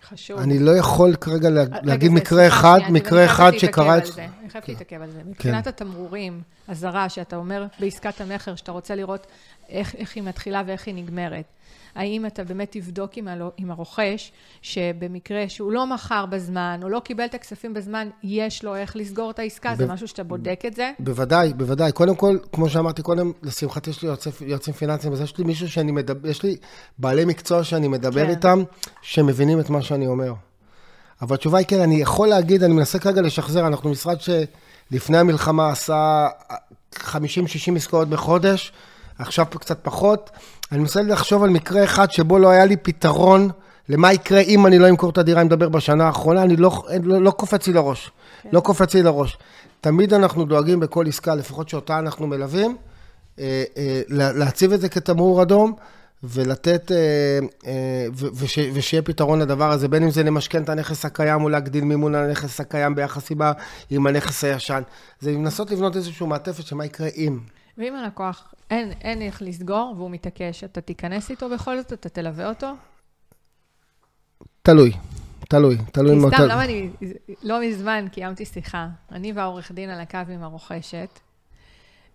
[0.09, 0.39] חשוב.
[0.39, 4.03] אני לא יכול כרגע לה- רגע, להגיד מקרה אחד, מקרה אחד שקרה את...
[4.03, 4.73] אני חייבת כן.
[4.73, 5.21] להתעכב על זה.
[5.25, 9.27] מבחינת התמרורים, אזהרה, שאתה אומר בעסקת המכר, שאתה רוצה לראות
[9.69, 11.45] איך היא מתחילה ואיך היא נגמרת.
[11.95, 14.31] האם אתה באמת תבדוק עם הלו- עם הרוכש,
[14.61, 19.31] שבמקרה שהוא לא מכר בזמן, או לא קיבל את הכספים בזמן, יש לו איך לסגור
[19.31, 19.75] את העסקה?
[19.75, 20.91] זה ב- משהו שאתה בודק את זה?
[20.99, 21.91] בוודאי, בוודאי.
[21.91, 25.69] קודם כל, כמו שאמרתי קודם, לשמחתי יש לי יועצי- יועצים פיננסיים, אז יש לי מישהו
[25.69, 26.57] שאני מדבר, יש לי
[26.99, 28.29] בעלי מקצוע שאני מדבר כן.
[28.29, 28.63] איתם,
[29.01, 30.33] שמבינים את מה שאני אומר.
[31.21, 35.69] אבל התשובה היא כן, אני יכול להגיד, אני מנסה כרגע לשחזר, אנחנו משרד שלפני המלחמה
[35.69, 36.27] עשה
[36.95, 36.97] 50-60
[37.75, 38.71] עסקאות בחודש,
[39.19, 40.29] עכשיו קצת פחות.
[40.71, 43.49] אני מנסה לחשוב על מקרה אחד שבו לא היה לי פתרון
[43.89, 46.71] למה יקרה אם אני לא אמכור את הדירה, אני מדבר בשנה האחרונה, אני לא,
[47.03, 48.11] לא, לא קופץ לי לראש.
[48.51, 49.37] לא קופץ לי לראש.
[49.81, 52.77] תמיד אנחנו דואגים בכל עסקה, לפחות שאותה אנחנו מלווים,
[53.39, 55.73] אה, אה, לה- להציב את זה כתמרור אדום.
[56.23, 61.49] ולתת, אה, וש, ושיהיה פתרון לדבר הזה, בין אם זה למשכן את הנכס הקיים או
[61.49, 63.41] להגדיל מימון על הנכס הקיים ביחס עם,
[63.89, 64.81] עם הנכס הישן.
[65.19, 67.39] זה לנסות לבנות איזושהי מעטפת שמה יקרה אם.
[67.77, 72.49] ואם הלקוח, אין, אין איך לסגור, והוא מתעקש, אתה תיכנס איתו בכל זאת, אתה תלווה
[72.49, 72.67] אותו?
[74.61, 74.91] תלוי,
[75.49, 76.33] תלוי, תלוי מאוד.
[76.33, 76.89] סתם, למה אני,
[77.43, 81.19] לא מזמן קיימתי שיחה, אני והעורך דין על הקו עם הרוכשת,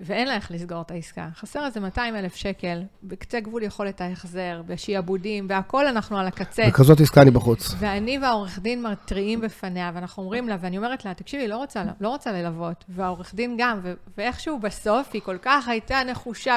[0.01, 1.29] ואין לה איך לסגור את העסקה.
[1.35, 6.67] חסר איזה 200 אלף שקל, בקצה גבול יכולת ההחזר, בשעבודים, והכול אנחנו על הקצה.
[6.67, 7.75] בכזאת עסקה אני בחוץ.
[7.79, 12.09] ואני והעורך דין מתריעים בפניה, ואנחנו אומרים לה, ואני אומרת לה, תקשיבי, לא רוצה, לא
[12.09, 16.57] רוצה ללוות, והעורך דין גם, ו- ואיכשהו בסוף היא כל כך הייתה נחושה,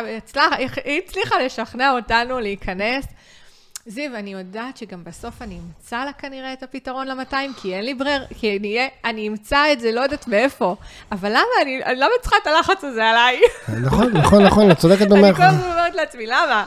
[0.86, 3.06] היא הצליחה לשכנע אותנו להיכנס.
[3.86, 7.93] זיו, אני יודעת שגם בסוף אני אמצא לה כנראה את הפתרון ל-200, כי אין לי
[7.93, 10.76] ברירה, כי אני, אני אמצא את זה, לא יודעת מאיפה.
[11.12, 13.41] אבל למה אני, אני למה צריכה את הלחץ הזה עליי?
[13.84, 15.56] נכון, נכון, נכון, את צודקת אני במאה כל אחוז.
[15.56, 16.65] הזמן אומרת לעצמי, למה?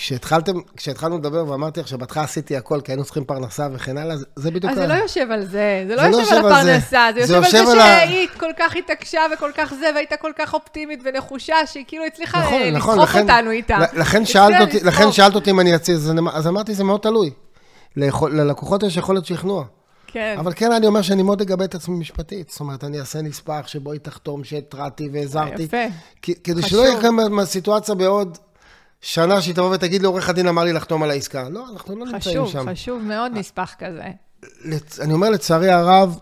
[0.00, 4.50] כשהתחלתם, כשהתחלנו לדבר ואמרתי לך שבהתחלה עשיתי הכל, כי היינו צריכים פרנסה וכן הלאה, זה-
[4.50, 4.72] בדיוק...
[4.72, 6.38] אז זה לא יושב על זה, זה לא לא יושב על.
[6.52, 10.54] הפרנסה, זה יושב על זה שהיא כל כך התעקשה וכל כך זה, והייתה כל כך
[10.54, 13.78] אופטימית ונחושה, שהיא כאילו הצליחה נכון, אה, נכון, לסחוף לכן- אותנו איתה.
[13.92, 15.48] לכן שאלת אותי, לסחוף.
[15.48, 17.30] אם אני אציע, אז אני- אז אמרתי, זה מאוד תלוי.
[18.30, 19.64] ללקוחות יש יכולת שכנוע.
[20.06, 20.36] כן.
[20.38, 22.50] אבל כן, אני אומר שאני מאוד אגבה את עצמי משפטית.
[22.50, 25.62] זאת אומרת, אני אעשה נספח שבו היא תחתום שהתרעתי והזהרתי.
[25.62, 25.76] יפה.
[26.22, 26.62] כי- כדי.
[26.62, 28.38] שלא יהיה כאן מהסיטואציה בעוד
[29.00, 31.48] שנה שהיא תבוא ותגיד לעורך הדין אמר לי לחתום על העסקה.
[31.48, 32.72] לא, אנחנו לא נמצאים חשוב, שם.
[32.72, 34.02] חשוב מאוד נספח כזה.
[34.44, 36.18] לצ- אני אומר, לצערי הרב,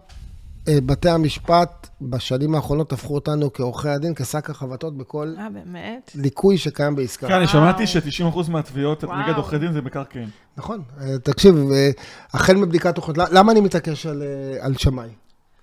[0.68, 6.10] אה, בתי המשפט בשנים האחרונות הפכו אותנו כעורכי הדין, כשק החבטות בכל אה, באמת?
[6.14, 7.26] ליקוי שקיים בעסקה.
[7.28, 7.52] כן, אני וואו.
[7.52, 9.04] שמעתי ש-90% מהתביעות.
[9.04, 10.28] נגד עורכי דין זה מקרקעין.
[10.56, 10.82] נכון.
[11.00, 11.90] אה, תקשיב, אה,
[12.32, 15.08] החל מבדיקת תוכניות, ל- למה אני מתעקש על, אה, על שמאי?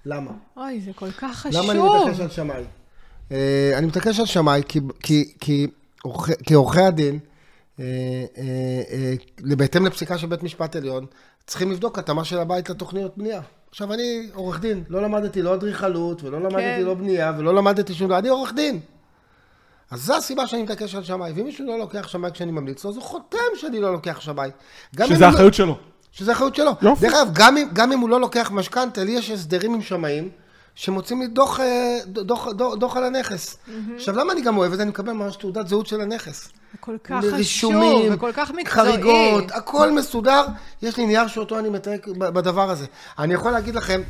[0.06, 0.32] למה?
[0.58, 1.62] אוי, זה כל כך חשוב.
[1.62, 2.63] למה אני מתעקש על שמאי?
[3.32, 5.67] אה, אני מתעקש על שמאי כי, כי, כי,
[6.06, 7.20] עורכי, כי עורכי הדין,
[7.80, 7.86] אה,
[8.38, 8.44] אה,
[9.50, 11.06] אה, בהתאם לפסיקה של בית משפט עליון,
[11.48, 13.41] צריכים לבדוק התאמה של הבית לתוכניות בנייה.
[13.70, 16.82] עכשיו, אני עורך דין, לא למדתי לא אדריכלות, ולא למדתי כן.
[16.82, 18.80] לא בנייה, ולא למדתי שום דבר, אני עורך דין.
[19.91, 22.89] אז זו הסיבה שאני מתעקש על שמאי, ואם מישהו לא לוקח שמאי כשאני ממליץ לו,
[22.89, 24.50] אז הוא חותם שאני לא לוקח שמאי.
[25.00, 25.78] אם שזה הוא לא- האחריות שלו.
[26.12, 26.72] שזה אחריות שלו.
[26.82, 27.02] יופי.
[27.02, 30.30] דרך אגב, גם גם אם הוא לא לוקח משכנתה, לי יש הסדרים עם שמאים,
[30.75, 33.57] שמוצאים לי דוח, אה, דוח, דוח, דוח על הנכס.
[33.95, 34.83] עכשיו, למה אני גם אוהב את זה?
[34.83, 36.49] אני מקבל ממש תעודת זהות של הנכס.
[36.79, 38.91] כל כך חשוב, רישומים, וכל כך מקצועי.
[38.91, 40.45] חריגות, הכל מסודר.
[40.81, 42.85] יש לי נייר שאותו אני מתייק ב- בדבר הזה.
[43.19, 44.01] אני יכול להגיד לכם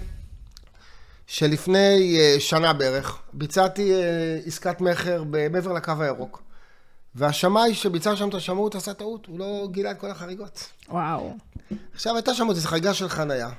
[1.28, 4.00] שלפני אה, שנה בערך, ביצעתי אה,
[4.46, 6.42] עסקת מכר מעבר לקו הירוק.
[7.16, 10.70] והשמאי שביצע שם את השמאות עשה טעות, הוא לא גילה את כל החריגות.
[10.90, 11.34] וואו.
[11.94, 13.50] עכשיו הייתה שם איזו חגיגה של חנייה,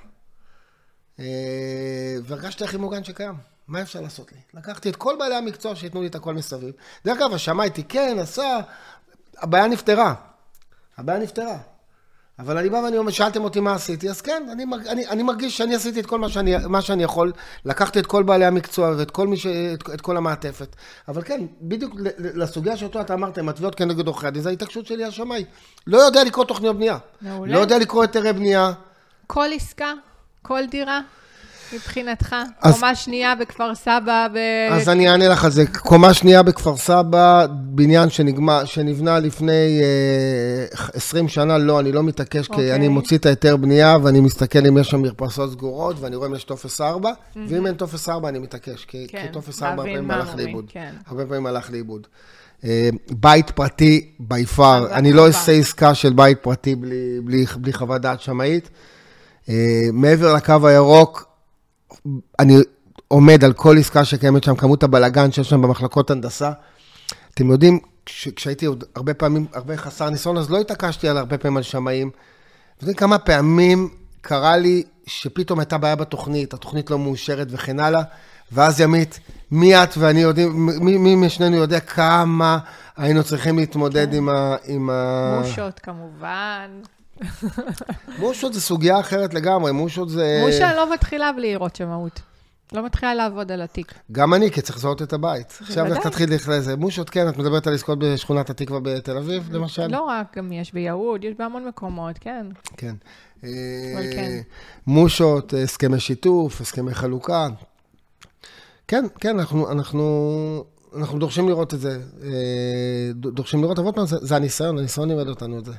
[2.25, 3.35] והרגשתי הכי מוגן שקיים.
[3.69, 4.39] מה אפשר לעשות לי?
[4.55, 6.75] לקחתי את כל בעלי המקצוע שייתנו לי את הכל מסביב.
[7.05, 8.61] דרך אגב, השמאי תיקן, עשה,
[9.39, 10.15] הבעיה נפתרה.
[10.97, 11.59] הבעיה נפתרה.
[12.39, 15.57] אבל אני בא ואני אומר, שאלתם אותי מה עשיתי, אז כן, אני, אני, אני מרגיש
[15.57, 17.33] שאני עשיתי את כל מה שאני, מה שאני יכול,
[17.65, 20.77] לקחתי את כל בעלי המקצוע ואת כל, ש, את, את כל המעטפת.
[21.09, 25.05] אבל כן, בדיוק לסוגיה שאותו אתה אמרת, עם התביעות כנגד עורכי הדין, זו ההתעקשות שלי
[25.05, 25.45] השמאי.
[25.87, 26.99] לא יודע לקרוא תוכניות בנייה.
[27.21, 27.55] מעולה.
[27.55, 28.73] לא יודע לקרוא היתרי בנייה.
[29.27, 29.93] כל עסקה,
[30.47, 31.01] כל דירה,
[31.73, 34.39] מבחינתך, אז- קומה שנייה בכפר סבא, ב...
[34.73, 35.67] אז אני אענה לך על זה.
[35.67, 42.47] קומה שנייה בכפר סבא, בניין שנגמר, שנבנה לפני אה, 20 שנה, לא, אני לא מתעקש,
[42.47, 42.75] כי אוקיי.
[42.75, 46.35] אני מוציא את ההיתר בנייה, ואני מסתכל אם יש שם מרפסות סגורות, ואני רואה אם
[46.35, 47.13] יש טופס 4,
[47.49, 50.65] ואם אין טופס 4 אני מתעקש, כי, כן, כי טופס 4 הרבה פעמים הלך לאיבוד.
[50.69, 50.91] כן.
[51.07, 52.07] הרבה פעמים הלך לאיבוד.
[52.65, 55.27] אה, בית פרטי, by far, אבל אני לא.
[55.27, 58.71] אעשה עסקה של בית פרטי בלי, בלי, בלי חוות דעת שמאית.
[59.49, 61.29] אה, מעבר לקו הירוק,
[62.39, 62.57] אני
[63.09, 66.53] עומד על כל עסקה שקיימת שם, כמות הבלגן שיש שם במחלקות הנדסה.
[67.35, 71.39] אתם יודעים, כש, כשהייתי עוד הרבה פעמים, הרבה חסר ניסיון, אז לא התעקשתי על הרבה
[71.39, 72.11] פעמים על שמאים.
[72.77, 73.89] אתם יודעים כמה פעמים
[74.21, 78.03] קרה לי שפתאום הייתה בעיה בתוכנית, התוכנית לא מאושרת וכן הלאה,
[78.53, 82.59] ואז ימית, מי את ואני יודעים, מי, מי משנינו יודע כמה
[82.97, 84.57] היינו צריכים להתמודד עם ה...
[84.65, 85.41] עם ה...
[85.43, 86.71] מושות כמובן.
[88.19, 90.43] מושות זה סוגיה אחרת לגמרי, מושות זה...
[90.47, 92.21] מושה לא מתחילה בלי לראות שמאות.
[92.73, 93.95] לא מתחילה לעבוד על התיק.
[94.13, 95.59] גם אני, כי צריך לזהות את הבית.
[95.61, 96.03] עכשיו בוודאי.
[96.03, 96.77] תתחיל לכלל זה.
[96.77, 99.87] מושות, כן, את מדברת על עסקאות בשכונת התקווה בתל אביב, למשל?
[99.87, 102.47] לא רק, גם יש ביהוד, יש בהמון מקומות, כן.
[102.77, 102.95] כן.
[103.45, 103.51] אה,
[104.13, 104.41] כן.
[104.87, 107.49] מושות, הסכמי שיתוף, הסכמי חלוקה.
[108.89, 110.65] כן, כן, אנחנו, אנחנו,
[110.97, 111.99] אנחנו דורשים לראות את זה.
[112.23, 115.73] אה, דורשים לראות, אבל עוד פעם, זה, זה הניסיון, הניסיון לימד אותנו את זה.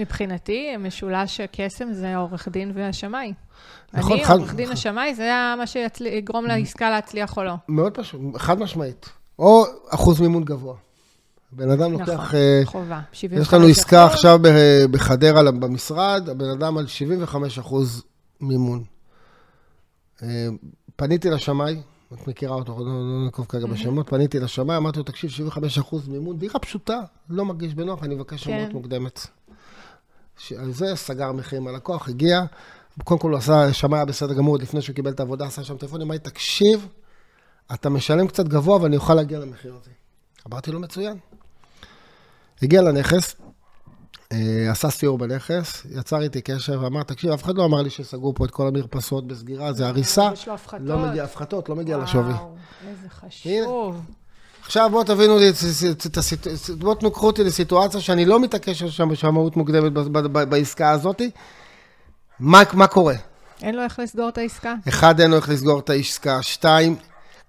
[0.00, 3.32] מבחינתי, משולש הקסם זה העורך דין והשמאי.
[3.94, 7.54] נכון, אני, חד- עורך דין השמאי, זה היה מה שיגרום לעסקה להצליח או לא.
[7.68, 9.08] מאוד פשוט, חד משמעית.
[9.38, 10.74] או אחוז מימון גבוה.
[11.52, 12.08] בן אדם לוקח...
[12.08, 13.00] נכון, אה, חובה.
[13.12, 14.14] 75 יש לנו עסקה אחוז.
[14.14, 14.38] עכשיו
[14.90, 18.02] בחדרה במשרד, הבן אדם על 75 אחוז
[18.40, 18.84] מימון.
[20.22, 20.46] אה,
[20.96, 21.80] פניתי לשמאי,
[22.14, 26.08] את מכירה אותו, לא לא נקוב כרגע בשמות, פניתי לשמאי, אמרתי לו, תקשיב, 75 אחוז
[26.08, 28.58] מימון, דירה פשוטה, לא מרגיש בנוח, אני מבקש כן.
[28.60, 29.26] שמות מוקדמת.
[30.58, 32.42] על זה סגר מחיר עם הלקוח, הגיע,
[33.04, 35.64] קודם כל הוא עשה, שמאי היה בסדר גמור, עוד לפני שהוא קיבל את העבודה, עשה
[35.64, 36.88] שם טלפון, אמר לי, תקשיב,
[37.74, 39.90] אתה משלם קצת גבוה, אבל אני אוכל להגיע למחיר הזה.
[40.48, 41.16] אמרתי לו, מצוין.
[42.62, 43.36] הגיע לנכס,
[44.32, 48.34] אה, עשה סיור בנכס, יצר איתי קשר ואמר, תקשיב, אף אחד לא אמר לי שסגרו
[48.34, 50.80] פה את כל המרפסות בסגירה, זה הריסה, יש לו הפחתות.
[50.86, 52.32] לא מגיע הפחתות, לא מגיע לשווי.
[52.32, 52.56] וואו,
[52.88, 54.00] איזה חשוב.
[54.70, 55.52] עכשיו בואו תבינו לי,
[56.78, 59.92] בואו תנוקחו אותי לסיטואציה שאני לא מתעקש על שם בשמאות מוקדמת
[60.32, 61.30] בעסקה הזאתי.
[62.40, 63.14] מה, מה קורה?
[63.62, 64.74] אין לו איך לסגור את העסקה?
[64.88, 66.42] אחד, אין לו איך לסגור את העסקה.
[66.42, 66.96] שתיים,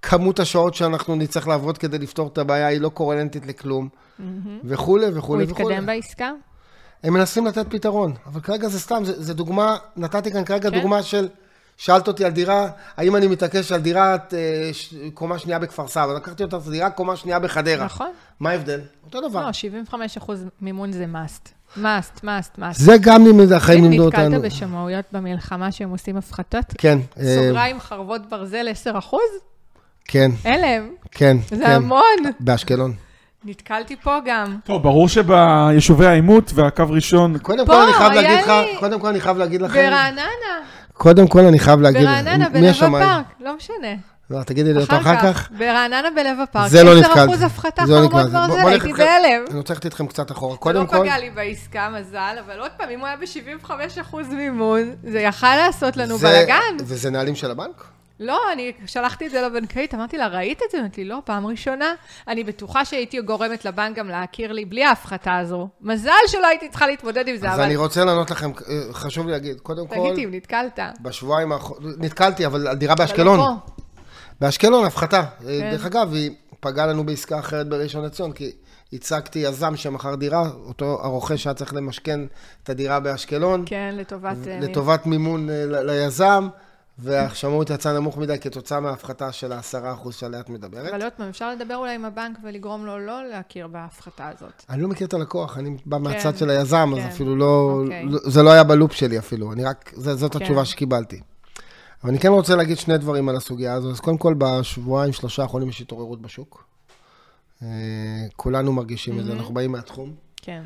[0.01, 3.89] כמות השעות שאנחנו נצטרך לעבוד כדי לפתור את הבעיה היא לא קורלנטית לכלום.
[4.63, 5.73] וכולי הוא וכולי וכולי.
[5.73, 6.31] התקדם בעסקה?
[7.03, 10.79] הם מנסים לתת פתרון, אבל כרגע זה סתם, זה, זה דוגמה, נתתי כאן כרגע כן.
[10.79, 11.27] דוגמה של,
[11.83, 12.67] שאלת אותי על דירה,
[12.97, 14.39] האם אני מתעקש על דירת אה,
[14.73, 17.85] ש- קומה שנייה בכפר סבא, לקחתי אותה דירה קומה שנייה בחדרה.
[17.85, 18.11] נכון.
[18.39, 18.79] מה ההבדל?
[19.05, 19.45] אותו דבר.
[19.45, 21.49] לא, 75 אחוז מימון זה must.
[21.77, 22.73] must, must, must.
[22.73, 24.29] זה גם לימוד החיים לימדו אותנו.
[24.29, 26.65] נתקלת בשמאויות במלחמה שהם עושים הפחתות?
[26.77, 29.21] כן, אה, סוגריים חרבות ברזל 10 אחוז?
[30.05, 30.89] כן, הלם.
[31.11, 31.71] כן, זה כן.
[31.71, 32.01] המון.
[32.39, 32.93] באשקלון.
[33.45, 34.57] נתקלתי פה גם.
[34.65, 38.99] טוב, ברור שביישובי העימות והקו ראשון, קודם פה, כל אני חייב להגיד לך, לי- קודם
[38.99, 40.21] כל אני חייב להגיד לכם, ברעננה,
[41.01, 43.03] קודם כל אני חייב להגיד, ברעננה, מי בלב השמאי?
[43.03, 43.87] הפארק, לא משנה.
[44.29, 45.49] לא, תגידי לי אותו אחר כך.
[45.57, 47.25] ברעננה בלב הפארק, זה לא 10 נתקלתי.
[47.31, 47.99] אחוז הפחתה זה לא
[48.67, 49.45] הייתי בהלם.
[49.49, 50.53] אני רוצה ללכת איתכם קצת אחורה.
[50.53, 54.15] זה קודם לא כל, פגע לי בעסקה, מזל, אבל עוד פעם, אם הוא היה ב-75%
[54.35, 56.77] מימון, זה יכל לעשות לנו זה- בלאגן.
[56.85, 57.83] וזה נהלים של הבנק?
[58.21, 60.79] לא, אני שלחתי את זה לבנקאית, אמרתי לה, ראית את זה?
[60.79, 61.93] אמרתי לי, לא, פעם ראשונה.
[62.27, 65.69] אני בטוחה שהייתי גורמת לבנק גם להכיר לי בלי ההפחתה הזו.
[65.81, 67.63] מזל שלא הייתי צריכה להתמודד עם זה, אז אבל...
[67.63, 70.79] אני רוצה לענות לכם, אה, חשוב לי להגיד, קודם כל, תגיד לי, אם נתקלת.
[71.01, 73.57] בשבועיים האחרונים, נתקלתי, אבל על דירה אבל לא באשקלון.
[74.41, 75.23] באשקלון הפחתה.
[75.39, 75.71] כן.
[75.71, 78.51] דרך אגב, היא פגעה לנו בעסקה אחרת בראשון לציון, כי
[78.93, 82.19] הצגתי יזם שמכר דירה, אותו הרוכש היה צריך למשכן
[82.63, 84.47] את הדירה באשקלון, כן, לטובת...
[84.47, 86.47] אה, לטובת מימון אה, ל- ליזם,
[87.01, 90.93] והשמאות יצאה נמוך מדי כתוצאה מההפחתה של ה-10% שעליה את מדברת.
[90.93, 94.63] אבל עוד פעם, אפשר לדבר אולי עם הבנק ולגרום לו לא להכיר בהפחתה הזאת.
[94.69, 97.01] אני לא מכיר את הלקוח, אני בא מהצד כן, של היזם, כן.
[97.01, 98.05] אז אפילו לא, אוקיי.
[98.05, 100.41] לא- זה לא היה בלופ שלי אפילו, אני רק, זה- זאת כן.
[100.41, 101.21] התשובה שקיבלתי.
[102.03, 103.91] אבל אני כן רוצה להגיד שני דברים על הסוגיה הזו.
[103.91, 106.65] אז קודם כל, בשבועיים, שלושה האחרונים יש התעוררות בשוק.
[107.63, 107.67] אה,
[108.35, 110.13] כולנו מרגישים את זה, אנחנו באים מהתחום.
[110.41, 110.61] כן.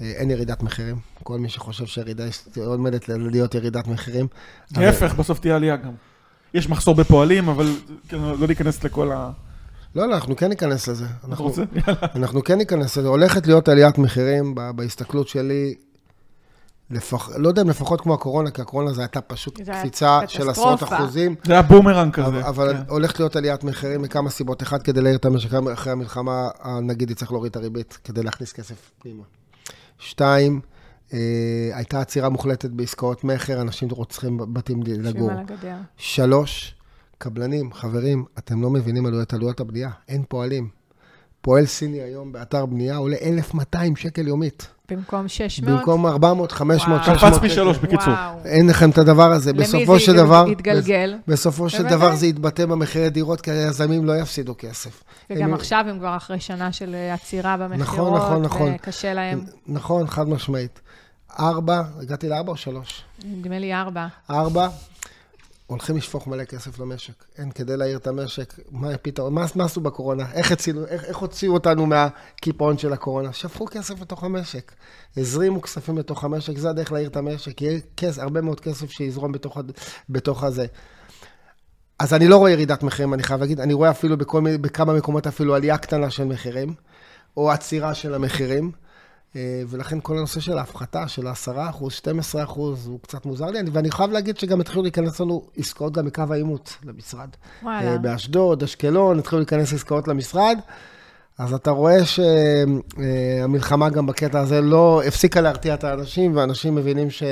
[0.00, 0.96] אה, אין ירידת מחירים.
[1.22, 4.26] כל מי שחושב שירידה, יש עומדת להיות ירידת מחירים.
[4.74, 5.92] אבל- להפך, בסוף תהיה עלייה גם.
[6.54, 7.66] יש מחסור בפועלים, אבל
[8.08, 9.30] כן, לא להיכנס לכל ה...
[9.94, 11.04] לא, לא, אנחנו כן ניכנס לזה.
[11.04, 11.62] אתה אנחנו- רוצה?
[11.86, 11.98] יאללה.
[12.14, 13.08] אנחנו כן ניכנס לזה.
[13.08, 15.74] הולכת להיות עליית מחירים ב- בהסתכלות שלי.
[16.90, 17.28] לפח...
[17.36, 20.82] לא יודע אם לפחות כמו הקורונה, כי הקורונה זו הייתה פשוט זה קפיצה של עשרות.
[20.82, 21.34] אחוזים.
[21.44, 22.26] זה היה בומרנג כזה.
[22.26, 22.82] אבל, אבל כן.
[22.88, 24.62] הולכת להיות עליית מחירים מכמה סיבות.
[24.62, 28.90] אחד, כדי להעיר את המשק אחרי המלחמה, הנגיד יצטרך להוריד את הריבית כדי להכניס כסף
[28.98, 29.22] פנימה.
[29.98, 30.60] שתיים,
[31.12, 31.18] אה,
[31.72, 35.30] הייתה עצירה מוחלטת בעסקאות מכר, אנשים צריכים בתים לגור.
[35.96, 36.74] שלוש,
[37.18, 40.68] קבלנים, חברים, אתם לא מבינים עלויות עלויות הבנייה, אין פועלים.
[41.40, 44.68] פועל סיני היום באתר בנייה עולה 1,200 שקל יומית.
[44.90, 45.70] במקום 600?
[45.78, 47.14] במקום 400, 500, וואו.
[47.16, 47.86] 600 קפץ פי שלוש, שקל.
[47.86, 48.12] בקיצור.
[48.14, 48.38] וואו.
[48.44, 49.52] אין לכם את הדבר הזה.
[49.52, 50.44] למי בסופו זה של דבר...
[50.48, 51.14] יתגלגל?
[51.28, 51.82] בסופו של.
[51.82, 55.02] דבר זה יתבטא במחירי דירות, כי היזמים לא יפסידו כסף.
[55.30, 57.80] וגם הם- עכשיו הם כבר אחרי שנה של אה, עצירה במכירות.
[57.88, 58.72] נכון, נכון, נכון.
[58.74, 60.80] וקשה להם, נכון, חד משמעית.
[61.40, 63.02] ארבע, הגעתי לארבע או שלוש?
[63.24, 64.06] נדמה לי ארבע.
[64.30, 64.68] ארבע,
[65.68, 67.24] הולכים לשפוך מלא כסף למשק.
[67.38, 69.34] אין, כדי להעיר את המשק, מה הפתרון?
[69.34, 70.32] מה, מה עשו בקורונה?
[70.32, 73.32] איך הצילו, איך, איך הוציאו אותנו מהקיפאון של הקורונה?
[73.32, 74.72] שפכו כסף לתוך המשק.
[75.16, 77.62] הזרימו כספים לתוך המשק, זה הדרך להעיר את המשק.
[77.62, 79.58] יהיה כס, הרבה מאוד כסף שיזרום בתוך,
[80.08, 80.66] בתוך הזה.
[81.98, 85.26] אז אני לא רואה ירידת מחירים, אני חייב להגיד, אני רואה אפילו בכל, בכמה מקומות
[85.26, 86.74] אפילו עלייה קטנה של מחירים,
[87.36, 88.72] או עצירה של המחירים.
[89.36, 91.30] אה, ולכן כל הנושא של ההפחתה של 10%,
[92.50, 96.22] 12% הוא קצת מוזר לי, ואני חייב להגיד שגם התחילו להיכנס לנו עסקאות גם מקו
[96.30, 97.28] העימות למשרד.
[97.62, 97.92] וואלה.
[97.92, 100.58] אה, באשדוד, אשקלון, התחילו להיכנס עסקאות למשרד.
[101.38, 107.22] אז אתה רואה שהמלחמה גם בקטע הזה לא הפסיקה להרתיע את האנשים, ואנשים מבינים ש...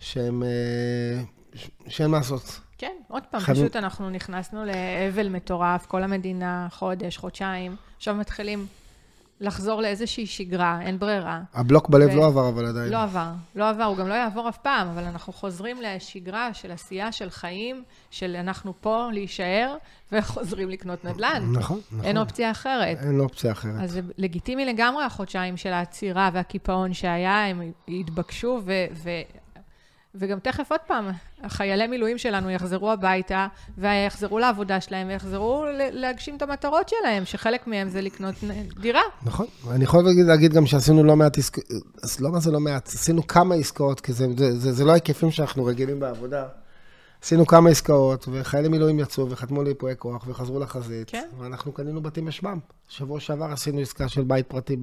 [0.00, 0.42] שהם...
[0.42, 1.22] אה,
[1.88, 2.60] שאין מה לעשות.
[2.78, 8.66] כן, עוד פעם, חייבים- פשוט אנחנו נכנסנו לאבל מטורף, כל המדינה, חודש, חודשיים, עכשיו מתחילים
[9.42, 11.40] לחזור לאיזושהי שגרה, אין ברירה.
[11.54, 12.92] הבלוק בלב ו- לא עבר, אבל עדיין.
[12.92, 16.72] לא עבר, לא עבר, הוא גם לא יעבור אף פעם, אבל אנחנו חוזרים לשגרה של
[16.72, 19.76] עשייה, של חיים, של אנחנו פה להישאר,
[20.12, 21.48] וחוזרים לקנות נדל"ן.
[21.52, 22.04] נכון, נכון.
[22.04, 22.98] אין אופציה אחרת.
[23.00, 23.80] אין אופציה אחרת.
[23.80, 29.10] אז זה לגיטימי לגמרי החודשיים של העצירה והקיפאון שהיה, הם התבקשו, ו- ו-
[30.14, 31.10] וגם תכף עוד פעם,
[31.42, 33.46] החיילי מילואים שלנו יחזרו הביתה,
[33.78, 38.34] ויחזרו לעבודה שלהם, ויחזרו להגשים את המטרות שלהם, שחלק מהם זה לקנות
[38.80, 39.00] דירה.
[39.22, 39.46] נכון.
[39.70, 41.66] אני יכול להגיד, גם שעשינו לא מעט עסקאות,
[42.20, 45.30] לא מה זה לא מעט, עשינו כמה עסקאות, כי זה, זה, זה, זה לא ההיקפים
[45.30, 46.44] שאנחנו רגילים בעבודה.
[47.22, 51.10] עשינו כמה עסקאות, וחיילי מילואים יצאו וחתמו ליפויי כוח וחזרו לחזית.
[51.10, 51.28] כן.
[51.38, 52.58] ואנחנו קנינו בתים בשמם.
[52.88, 54.76] שבוע שעבר עשינו עסקה של בית פרטי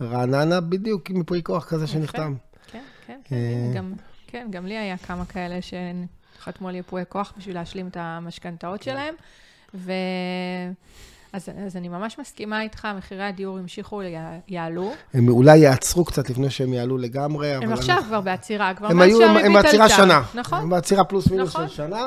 [0.00, 2.34] ברעננה, בדיוק עם ייפוי כוח כזה שנחתם.
[2.72, 3.72] כן, כן, כן, אה.
[3.74, 3.92] גם,
[4.26, 9.14] כן, גם לי היה כמה כאלה שחתמו על ייפויי כוח בשביל להשלים את המשכנתאות שלהם,
[9.74, 9.92] ו...
[11.32, 14.92] אז, אז אני ממש מסכימה איתך, מחירי הדיור המשיכו, יע- יעלו.
[15.14, 17.64] הם אולי יעצרו קצת לפני שהם יעלו לגמרי, אבל...
[17.66, 19.96] הם עכשיו כבר בעצירה, כבר הם מאז היו, הם- הם שהריבית בעצירה עלתה.
[19.96, 20.22] שנה.
[20.34, 20.58] נכון.
[20.60, 21.68] הם בעצירה פלוס מינוס נכון.
[21.68, 22.06] של שנה,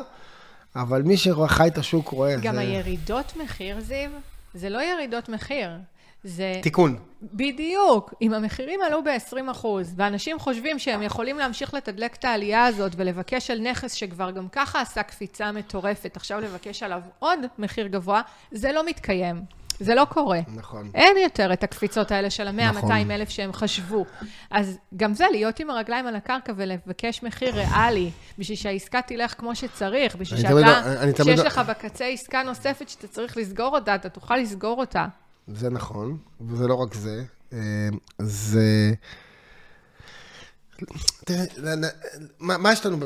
[0.75, 2.35] אבל מי שחי את השוק רואה.
[2.41, 4.09] גם זה- הירידות מחיר, זיו,
[4.53, 5.69] זה לא ירידות מחיר.
[6.23, 6.59] זה...
[6.63, 6.97] תיקון.
[7.21, 8.13] בדיוק.
[8.21, 13.59] אם המחירים עלו ב-20%, ואנשים חושבים שהם יכולים להמשיך לתדלק את העלייה הזאת ולבקש על
[13.59, 18.85] נכס שכבר גם ככה עשה קפיצה מטורפת, עכשיו לבקש עליו עוד מחיר גבוה, זה לא
[18.85, 19.41] מתקיים.
[19.79, 20.39] זה לא קורה.
[20.55, 20.91] נכון.
[20.95, 23.11] אין יותר את הקפיצות האלה של ה-100-200 נכון.
[23.11, 24.05] אלף שהם חשבו.
[24.51, 29.55] אז גם זה, להיות עם הרגליים על הקרקע ולבקש מחיר ריאלי, בשביל שהעסקה תלך כמו
[29.55, 34.09] שצריך, בשביל תמיד- שאתה, תמיד- שיש לך בקצה עסקה נוספת שאתה צריך לסגור אותה, אתה
[34.09, 35.05] תוכל לסגור אותה.
[35.53, 37.23] זה נכון, וזה לא רק זה.
[37.53, 37.59] אה,
[38.19, 38.91] זה...
[41.25, 41.43] תראה,
[42.39, 43.03] מה, מה יש לנו, ב-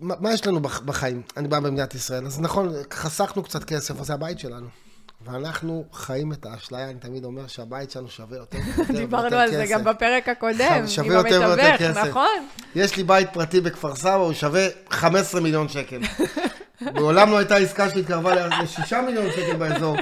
[0.00, 1.22] מה, מה יש לנו בח- בחיים?
[1.36, 4.66] אני בא במדינת ישראל, אז נכון, חסכנו קצת כסף, אבל זה הבית שלנו.
[5.24, 9.50] ואנחנו חיים את האשליה, אני תמיד אומר שהבית שלנו שווה יותר ויותר דיברנו ויותר על
[9.50, 9.72] זה כסף.
[9.72, 12.04] גם בפרק הקודם, שווה יותר ויותר כסף.
[12.08, 12.46] נכון?
[12.74, 16.00] יש לי בית פרטי בכפר סבא, הוא שווה 15 מיליון שקל.
[16.94, 19.96] מעולם לא הייתה עסקה שהתקרבה ל-6 מיליון שקל באזור,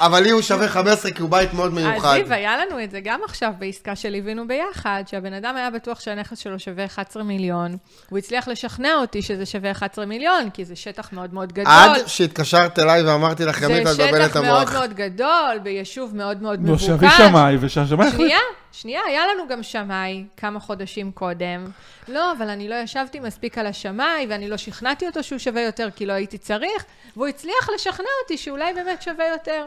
[0.00, 2.16] אבל לי הוא שווה 15 כי הוא בית מאוד אז מיוחד.
[2.16, 6.38] זיו, היה לנו את זה גם עכשיו בעסקה שליווינו ביחד, שהבן אדם היה בטוח שהנכס
[6.38, 7.76] שלו שווה 11 מיליון,
[8.08, 11.72] הוא הצליח לשכנע אותי שזה שווה 11 מיליון, כי זה שטח מאוד מאוד גדול.
[11.72, 14.72] עד שהתקשרת אליי ואמרתי לך, ימית, את זה מבלבלת את שטח מאוד המוח.
[14.72, 16.84] מאוד גדול, ביישוב מאוד מאוד לא, מבוקש.
[16.84, 18.20] שיביא שמאי, ושהשמאי יחליט.
[18.20, 18.38] שנייה,
[18.72, 21.66] שנייה, היה לנו גם שמאי כמה חודשים קודם.
[22.08, 25.88] לא, אבל אני לא ישבתי מספיק על השמאי, ואני לא שכנעתי אותו שהוא שווה יותר
[25.96, 26.84] כי לא הייתי צריך,
[27.16, 29.64] והוא הצליח לשכנע אותי שאולי באמת שווה יותר.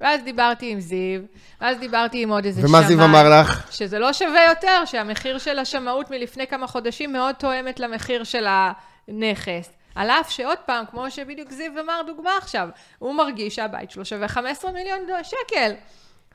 [0.00, 1.20] ואז דיברתי עם זיו,
[1.60, 2.70] ואז דיברתי עם עוד איזה שמאי.
[2.70, 3.68] ומה זיו אמר לך?
[3.70, 9.70] שזה לא שווה יותר, שהמחיר של השמאות מלפני כמה חודשים מאוד תואמת למחיר של הנכס.
[9.94, 14.28] על אף שעוד פעם, כמו שבדיוק זיו אמר דוגמה עכשיו, הוא מרגיש שהבית שלו שווה
[14.28, 15.72] 15 מיליון שקל,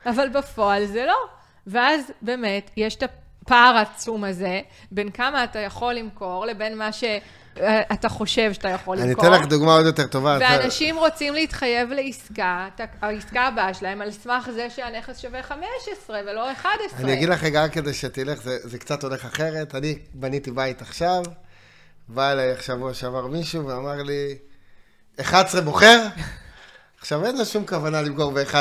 [0.06, 1.16] אבל בפועל זה לא.
[1.66, 6.92] ואז באמת, יש את הפער העצום הזה בין כמה אתה יכול למכור לבין מה
[7.56, 9.24] שאתה חושב שאתה יכול אני למכור.
[9.26, 10.38] אתן לך דוגמה עוד יותר טובה.
[10.40, 12.68] ואנשים רוצים להתחייב לעסקה,
[13.02, 17.00] העסקה הבאה שלהם, על סמך זה שהנכס שווה 15 ולא 11.
[17.00, 19.74] אני אגיד לך רגע, כדי שתלך, זה, זה קצת הולך אחרת.
[19.74, 21.22] אני בניתי בית עכשיו,
[22.08, 24.34] בא אליי שבוע שעבר מישהו ואמר לי,
[25.20, 25.98] 11 מוכר?
[27.00, 28.54] עכשיו, אין לו שום כוונה למכור ב-11,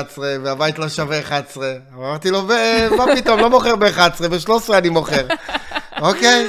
[0.43, 1.73] והבית לא שווה 11.
[1.93, 5.27] אמרתי לו, "ו- מה פתאום, לא מוכר ב-11, ב-13 אני מוכר,
[6.01, 6.47] אוקיי?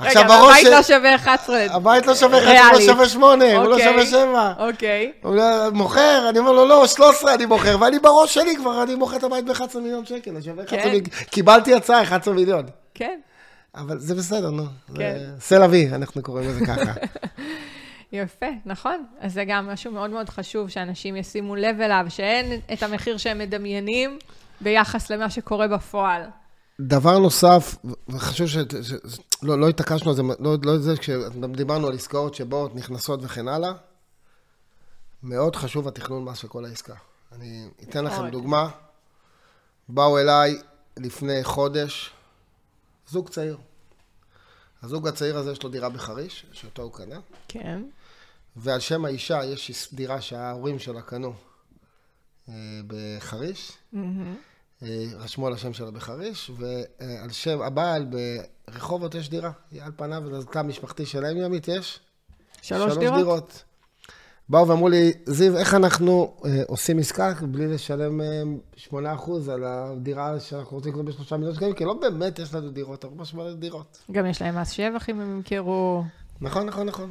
[0.00, 1.66] רגע, עכשיו, אבל בראש הבית לא שווה 11.
[1.70, 2.86] הבית לא שווה 11, הוא לא.
[2.86, 3.88] שווה 8, הוא לא אוקיי.
[3.88, 4.52] שווה 7.
[4.58, 5.12] אוקיי.
[5.22, 6.26] הוא אומר, מוכר?
[6.28, 9.44] אני אומר לו, לא, 13 אני מוכר, ואני בראש שלי כבר, אני מוכר את הבית
[9.44, 10.88] ב-11 מיליון שקל, אני שווה 11 כן.
[10.88, 12.66] מיליון, קיבלתי הצעה, 11 מיליון.
[12.94, 13.20] כן.
[13.74, 14.64] אבל זה בסדר, נו.
[14.96, 15.18] כן.
[15.40, 16.92] סל אבי, אנחנו קוראים לזה ככה.
[18.12, 19.04] יפה, נכון.
[19.20, 23.38] אז זה גם משהו מאוד מאוד חשוב, שאנשים ישימו לב אליו, שאין את המחיר שהם
[23.38, 24.18] מדמיינים
[24.60, 26.22] ביחס למה שקורה בפועל.
[26.86, 27.76] דבר נוסף,
[28.08, 28.56] וחשוב ש...
[28.82, 28.92] ש...
[29.42, 33.72] לא, לא התעקשנו על זה, לא, לא זה, כשדיברנו על עסקאות שבאות, נכנסות וכן הלאה,
[35.22, 36.94] מאוד חשוב התכנון מס של כל העסקה.
[37.32, 38.30] אני אתן לכם.
[38.30, 38.70] דוגמה.
[39.88, 40.58] באו אליי
[40.96, 42.10] לפני חודש,
[43.08, 43.56] זוג צעיר.
[44.82, 47.82] הזוג הצעיר הזה יש לו דירה בחריש, שאותו הוא קנה, כן.
[48.56, 51.34] ועל שם האישה יש דירה שההורים שלה קנו
[52.48, 52.54] אה,
[52.86, 53.72] בחריש.
[53.96, 54.00] אה,
[55.18, 58.06] רשמו על השם שלה בחריש, ועל שם הבעל
[58.68, 59.50] ברחובות יש דירה.
[59.70, 62.00] היא על פניו, זה תא משפחתי שלהם, ימית, יש?
[62.62, 63.18] שלוש דירות?
[63.18, 63.64] דירות.
[64.48, 68.42] באו ואמרו לי, זיו, איך אנחנו אה, עושים עסקה בלי לשלם אה,
[68.90, 71.72] 8% על הדירה שאנחנו רוצים לקנות בשלושה מיליון שקלים?
[71.72, 73.98] כי לא באמת יש לנו דירות, אנחנו ממש מלא דירות.
[74.12, 76.04] גם יש להם מס שבח אם הם ימכרו.
[76.40, 77.10] נכון, נכון, נכון.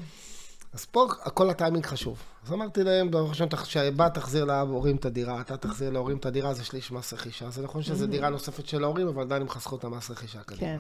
[0.74, 2.18] אז פה כל הטיימינג חשוב.
[2.46, 6.54] אז אמרתי להם, ראשון, תח- שהבת תחזיר להורים את הדירה, אתה תחזיר להורים את הדירה,
[6.54, 7.50] זה שליש מס רכישה.
[7.50, 10.62] זה נכון שזו דירה נוספת של ההורים, אבל עדיין הם חסכו את המס רכישה קדימה.
[10.62, 10.80] כן.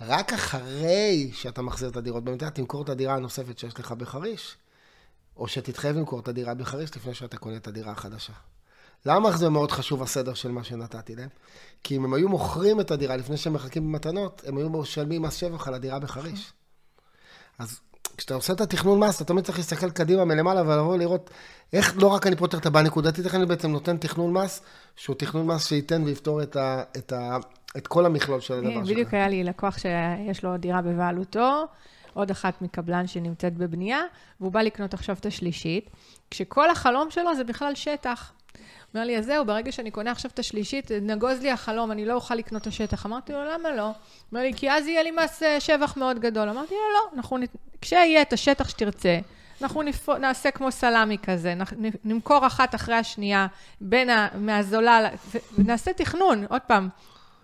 [0.00, 4.56] רק אחרי שאתה מחזיר את הדירות, באמת תמכור את הדירה הנוספת שיש לך בחריש,
[5.36, 8.32] או שתתחייב למכור את הדירה בחריש לפני שאתה קונה את הדירה החדשה.
[9.06, 11.28] למה זה מאוד חשוב הסדר של מה שנתתי להם?
[11.82, 15.34] כי אם הם היו מוכרים את הדירה לפני שהם מחלקים במתנות, הם היו משלמים מס
[15.34, 16.52] שבח על הדירה בחריש.
[17.58, 17.80] אז
[18.16, 21.30] כשאתה עושה את התכנון מס, אתה תמיד צריך להסתכל קדימה מלמעלה ולבוא לראות
[21.72, 24.62] איך לא רק אני פותר את הבעיה נקודתית, איך אני בעצם נותן תכנון מס,
[24.96, 27.36] שהוא תכנון מס שייתן ויפתור את, ה, את, ה,
[27.76, 28.92] את כל המכלול של הדבר שלך.
[28.92, 31.64] בדיוק היה לי לקוח שיש לו דירה בבעלותו,
[32.14, 34.00] עוד אחת מקבלן שנמצאת בבנייה,
[34.40, 35.90] והוא בא לקנות עכשיו את השלישית,
[36.30, 38.32] כשכל החלום שלו זה בכלל שטח.
[38.94, 42.14] אומר לי, אז זהו, ברגע שאני קונה עכשיו את השלישית, נגוז לי החלום, אני לא
[42.14, 43.06] אוכל לקנות את השטח.
[43.06, 43.90] אמרתי לו, למה לא?
[44.32, 46.48] אומר לי, כי אז יהיה לי מס אה, שבח מאוד גדול.
[46.48, 49.18] אמרתי לו, לא, אנחנו, נת- כשיהיה את השטח שתרצה,
[49.62, 50.08] אנחנו נפ...
[50.08, 51.60] נעשה כמו סלמי כזה, נ...
[52.04, 53.46] נמכור אחת אחרי השנייה,
[53.80, 54.28] בין ה...
[54.34, 56.44] מהזולה, ו- ונעשה תכנון.
[56.48, 56.88] עוד פעם,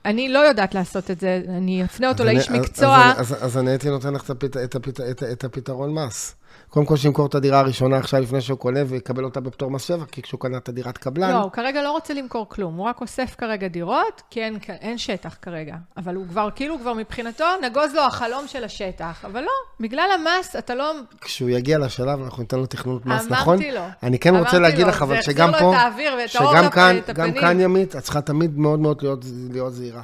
[0.04, 3.12] אני לא יודעת לעשות את זה, אני אפנה אותו אז לאיש מקצוע.
[3.16, 6.34] אז, אז, אז אני הייתי נותן לך את, הפת, את, הפת, את, את הפתרון מס.
[6.70, 10.04] קודם כל שימכור את הדירה הראשונה עכשיו לפני שהוא קונה ויקבל אותה בפטור מס שבע,
[10.12, 13.00] כי כשהוא קנה את הדירת קבלן, לא, הוא כרגע לא רוצה למכור כלום, הוא רק
[13.00, 15.76] אוסף כרגע דירות, כי אין, אין שטח כרגע.
[15.96, 19.24] אבל הוא כבר, כאילו, כבר מבחינתו, נגוז לו החלום של השטח.
[19.24, 20.92] אבל לא, בגלל המס, אתה לא...
[21.20, 23.58] כשהוא יגיע לשלב, אנחנו ניתן לו תכנון מס, אמרתי נכון?
[23.58, 23.82] לו.
[24.02, 25.74] אני כן רוצה אמרתי להגיד לו, לך, אבל שגם לו פה,
[26.26, 27.32] שגם כאן, גם.
[27.32, 30.02] כאן ימית, את צריכה תמיד מאוד מאוד להיות, להיות זהירה.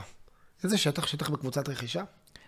[0.64, 1.06] איזה שטח?
[1.06, 2.02] שטח בקבוצת רכישה?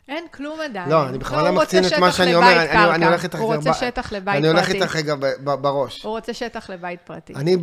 [0.09, 0.89] אין כלום עדיין.
[0.91, 2.95] לא, אני בכוונה הוא רוצה מקצין את מה שאני אומר, אני- קרקע.
[2.95, 4.79] אני הולך איתך הוא רגע רוצה ב- שטח לבית אני הולך פרטי.
[4.83, 6.03] איתך רגע בראש.
[6.03, 7.35] הוא רוצה שטח לבית פרטי.
[7.35, 7.57] אני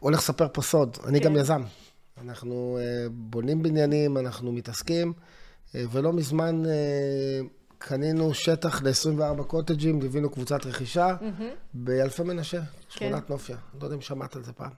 [0.00, 1.40] הולך לספר פה סוד, אני גם כן.
[1.40, 1.62] יזם.
[2.24, 5.12] אנחנו אה, בונים בניינים, אנחנו מתעסקים,
[5.74, 6.70] אה, ולא מזמן אה,
[7.78, 11.16] קנינו שטח ל-24 קוטג'ים, ליווינו קבוצת רכישה
[11.74, 13.56] באלפי מנשה, שכונת נופיה.
[13.80, 14.70] לא יודע אם שמעת על זה פעם.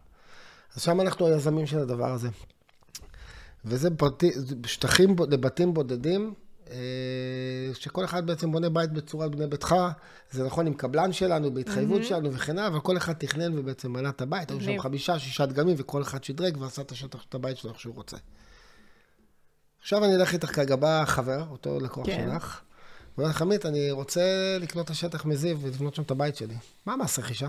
[0.77, 2.29] אז שם אנחנו היזמים של הדבר הזה.
[3.65, 6.35] וזה פרטי, זה שטחים לבתים בודדים,
[7.75, 9.75] שכל אחד בעצם בונה בית בצורת בני ביתך.
[10.31, 14.09] זה נכון עם קבלן שלנו, בהתחייבות שלנו וכן הלאה, אבל כל אחד תכנן ובעצם בנה
[14.09, 14.51] את הבית.
[14.51, 14.81] היו שם.
[14.81, 18.17] חמישה, שישה דגמים, וכל אחד שדרג ועשה את השטח, את הבית שלו איך שהוא רוצה.
[19.81, 22.29] עכשיו אני אלך איתך כרגע, בא חבר, אותו לקוח כן.
[22.33, 22.61] שלך,
[23.19, 26.55] ואומר לך, עמית, אני רוצה לקנות את השטח מזיו ולבנות שם את הבית שלי.
[26.87, 27.49] מה מס רכישה?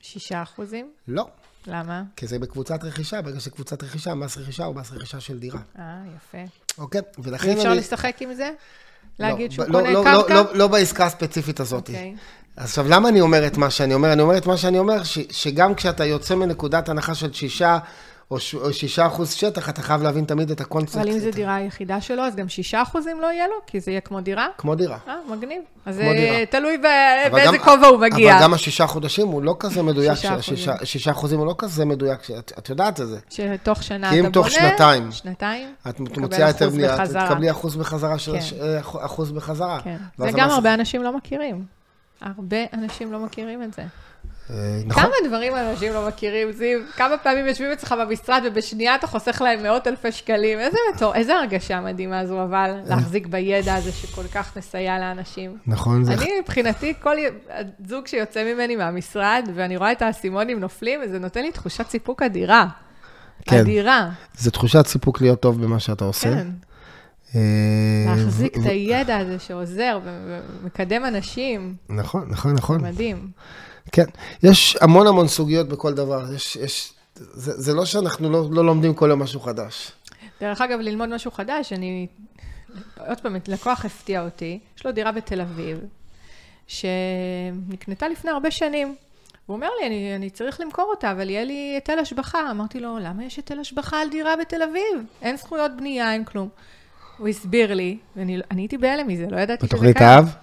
[0.00, 0.92] שישה אחוזים?
[1.08, 1.28] לא,
[1.66, 2.02] למה?
[2.16, 5.60] כי זה בקבוצת רכישה, ברגע שקבוצת רכישה, מס רכישה הוא מס רכישה של דירה.
[5.78, 6.67] אה, יפה.
[6.78, 7.00] אוקיי?
[7.18, 7.78] ולכן אי אפשר אני...
[7.78, 8.50] לשחק עם זה?
[9.20, 10.34] לא, להגיד שהוא ב- קונה לא, לא, קרקע?
[10.34, 11.88] לא, לא, לא בעסקה הספציפית הזאת.
[11.88, 12.14] אוקיי.
[12.56, 14.12] עכשיו, למה אני אומר את מה שאני אומר?
[14.12, 17.78] אני אומר את מה שאני אומר, ש, שגם כשאתה יוצא מנקודת הנחה של שישה
[18.30, 20.96] או, ש, או שישה אחוז שטח, אתה חייב להבין תמיד את הקונספט.
[20.96, 23.54] אבל אם זו דירה היחידה שלו, אז גם שישה אחוזים לא יהיה לו?
[23.66, 24.46] כי זה יהיה כמו דירה?
[24.58, 24.98] כמו דירה.
[25.08, 25.62] אה, מגניב.
[25.86, 26.46] אז אה, דירה.
[26.46, 26.82] תלוי ב-
[27.32, 28.34] באיזה גם- כובע הוא מגיע.
[28.34, 30.14] אבל גם השישה חודשים הוא לא כזה מדויק.
[30.14, 30.86] שישה שישה- אחוזים.
[30.86, 33.18] שישה אחוזים הוא לא כזה מדויק, שאת, את יודעת את זה.
[33.30, 34.68] שתוך שנה כי אתה אם תוך בונה...
[34.70, 35.12] שנתיים.
[35.12, 35.74] שנתיים?
[35.88, 37.10] את מוציאה היתר בנייה, את.
[37.28, 38.56] תקבלי אחוז בחזרה של כן.
[38.60, 39.80] אה, אח- אחוז בחזרה.
[39.84, 39.96] כן.
[40.18, 41.64] זה גם הרבה אנשים לא מכירים.
[42.20, 43.82] הרבה אנשים לא מכירים את זה.
[44.50, 45.02] אה, נכון.
[45.02, 46.78] כמה דברים אנשים לא מכירים, זיו?
[46.96, 50.58] כמה פעמים יושבים אצלך במשרד ובשנייה אתה חוסך להם מאות אלפי שקלים?
[50.58, 55.56] איזה מטור, איזה הרגשה מדהימה זו, אבל להחזיק בידע הזה שכל כך מסייע לאנשים.
[55.66, 56.14] נכון, זה...
[56.14, 57.16] אני, מבחינתי, כל
[57.86, 62.66] זוג שיוצא ממני מהמשרד, ואני רואה את האסימונים נופלים, זה נותן לי תחושת סיפוק אדירה.
[63.42, 63.58] כן.
[63.58, 66.34] אדירה, זה תחושת סיפוק להיות טוב במה שאתה עושה.
[66.34, 66.48] כן.
[67.34, 67.40] אה,
[68.06, 72.82] להחזיק את הידע הזה שעוזר ומקדם אנשים, נכון, נכון, נכון.
[72.82, 73.30] מדהים.
[73.92, 74.04] כן,
[74.42, 76.32] יש המון המון סוגיות בכל דבר.
[76.34, 79.92] יש, יש, זה, זה לא שאנחנו לא, לא לומדים כל יום משהו חדש.
[80.40, 82.06] דרך אגב, ללמוד משהו חדש, אני...
[83.08, 85.78] עוד פעם, לקוח הפתיע אותי, יש לו דירה בתל אביב,
[86.66, 88.94] שנקנתה לפני הרבה שנים.
[89.46, 92.50] הוא אומר לי, אני, אני צריך למכור אותה, אבל יהיה לי היטל השבחה.
[92.50, 95.06] אמרתי לו, למה יש היטל השבחה על דירה בתל אביב?
[95.22, 96.48] אין זכויות בנייה, אין כלום.
[97.18, 100.10] הוא הסביר לי, ואני אני הייתי בהלם מזה, לא ידעתי שזה בתוכנית קיים.
[100.10, 100.34] האב?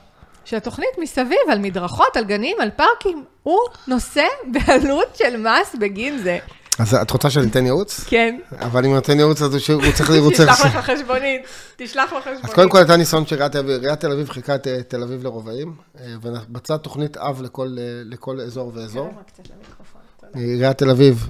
[0.45, 4.23] שהתוכנית מסביב, על מדרכות, על גנים, על פארקים, הוא נושא
[4.53, 6.37] בעלות של מס בגין זה.
[6.79, 8.03] אז את רוצה שאני אתן ייעוץ?
[8.07, 8.39] כן.
[8.59, 10.33] אבל אם הוא נותן ייעוץ, אז הוא צריך לראות...
[10.33, 11.41] תשלח לך חשבונית,
[11.75, 12.45] תשלח לו חשבונית.
[12.45, 13.81] אז קודם כל הייתה ניסיון של עיריית תל אביב.
[13.81, 18.45] עיריית תל אביב חילקה את אה, תל אביב לרובעים, אה, ובצעה תוכנית אב לכל, אה,
[18.45, 19.09] אזור ואזור.
[19.35, 20.39] תודה.
[20.39, 21.29] עיריית תל אביב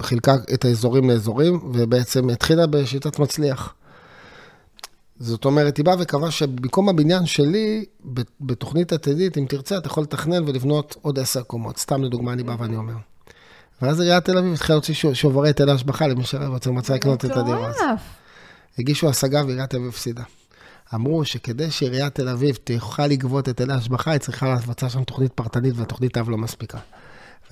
[0.00, 3.74] חילקה את האזורים לאזורים, ובעצם התחילה בשיטת מצליח.
[5.20, 7.84] זאת אומרת, היא באה וקבעה שבמקום הבניין שלי,
[8.40, 11.78] בתוכנית עתידית, אם תרצה, אתה יכול לתכנן ולבנות עוד עשר קומות.
[11.78, 12.94] סתם לדוגמה, אני בא ואני אומר.
[13.82, 17.36] ואז עיריית תל אביב התחילה להוציא שו- שוברי היטל השבחה למי שרוצה מצא לקנות את
[17.36, 17.80] הדירה הזאת.
[18.78, 20.22] הגישו השגה ועיריית תל אביב הפסידה.
[20.94, 25.74] אמרו שכדי שעיריית תל אביב תוכל לגבות היטלי השבחה, היא צריכה לבצע שם תוכנית פרטנית,
[25.76, 26.78] והתוכנית אב לא מספיקה.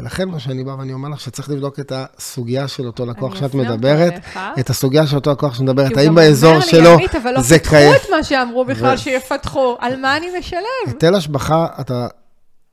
[0.01, 3.55] ולכן מה שאני בא ואני אומר לך, שצריך לבדוק את הסוגיה של אותו לקוח שאת
[3.55, 4.13] מדברת.
[4.61, 7.41] את הסוגיה של אותו לקוח שמדברת, כי הוא האם באזור לי, שלו עמית, אבל לא
[7.41, 7.93] זה קיים.
[7.95, 10.61] את מה שאמרו בכלל ו- שיפתחו, על מה אני משלם?
[10.87, 12.09] היטל השבחה, אתה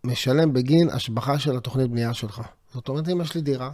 [0.04, 2.42] משלם בגין השבחה של התוכנית בנייה שלך.
[2.74, 3.72] זאת אומרת, אם יש לי דירה,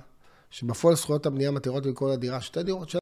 [0.52, 2.99] שבפועל זכויות הבנייה מתירות לקרוא לדירה שתי דירות של...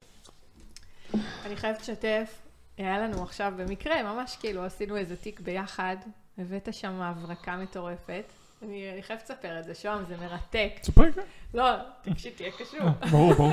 [1.46, 2.30] אני חייבת לשתף,
[2.78, 5.96] היה לנו עכשיו במקרה, ממש כאילו עשינו איזה תיק ביחד,
[6.38, 8.24] הבאת שם הברקה מטורפת.
[8.62, 10.72] אני אני חייבת לספר את זה, שוהם, זה מרתק.
[10.84, 11.22] ספרי, כן.
[11.54, 11.66] לא,
[12.02, 12.80] תקשיב, תהיה קשור.
[13.12, 13.52] ברור, ברור.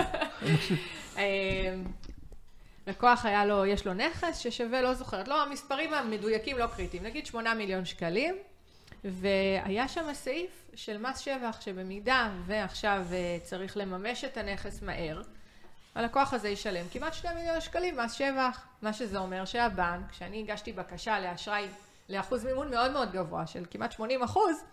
[1.18, 1.74] אה,
[2.86, 7.26] לקוח היה לו, יש לו נכס ששווה, לא זוכרת, לא, המספרים המדויקים לא קריטיים, נגיד
[7.26, 8.36] 8 מיליון שקלים,
[9.04, 15.22] והיה שם סעיף של מס שבח, שבמידה ועכשיו אה, צריך לממש את הנכס מהר,
[15.94, 20.72] הלקוח הזה ישלם כמעט 2 מיליון שקלים מס שבח, מה שזה אומר שהבנק, כשאני הגשתי
[20.72, 21.66] בקשה לאשראי
[22.08, 24.64] לאחוז מימון מאוד מאוד גבוה של כמעט 80 אחוז,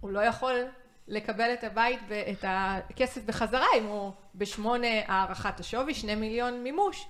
[0.00, 0.64] הוא לא יכול
[1.08, 7.06] לקבל את הבית, את הכסף בחזרה, אם הוא בשמונה הערכת השווי, שני מיליון מימוש.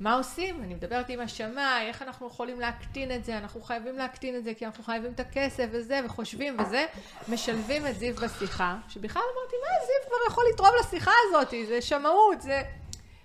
[0.00, 0.62] מה עושים?
[0.62, 4.54] אני מדברת עם השמאי, איך אנחנו יכולים להקטין את זה, אנחנו חייבים להקטין את זה
[4.54, 6.86] כי אנחנו חייבים את הכסף וזה, וחושבים וזה,
[7.28, 12.42] משלבים את זיו בשיחה, שבכלל אמרתי, מה זיו כבר יכול לתרום לשיחה הזאת, זה שמאות,
[12.42, 12.62] זה...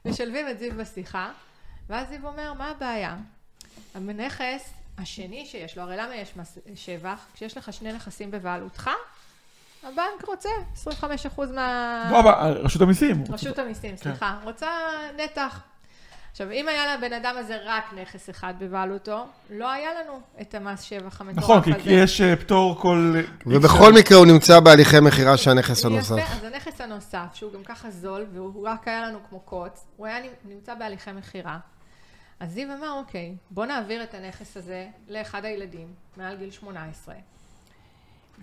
[0.06, 1.32] משלבים את זיו בשיחה,
[1.90, 3.16] ואז זיו אומר, מה הבעיה?
[3.96, 7.26] הנכס השני שיש לו, הרי למה יש מס שבח?
[7.34, 8.90] כשיש לך שני נכסים בבעלותך,
[9.84, 10.50] הבנק רוצה
[10.86, 10.90] 25%
[11.56, 12.08] מה...
[12.12, 13.24] לא, אבל רשות המיסים.
[13.30, 14.38] רשות המיסים, סליחה.
[14.44, 14.68] רוצה
[15.18, 15.62] נתח.
[16.32, 20.82] עכשיו, אם היה לבן אדם הזה רק נכס אחד בבעלותו, לא היה לנו את המס
[20.82, 21.74] שבח המטורף נכון, הזה.
[21.74, 23.16] כי כי יש אה, פטור כל...
[23.46, 26.18] ובכל מקרה הוא נמצא בהליכי מכירה של הנכס הנוסף.
[26.18, 30.08] יפה, אז הנכס הנוסף, שהוא גם ככה זול, והוא רק היה לנו כמו קוץ, הוא
[30.08, 31.58] היה נמצא בהליכי מכירה.
[32.40, 37.16] אז זיו אמר, אוקיי, בוא נעביר את הנכס הזה לאחד הילדים, מעל גיל 18.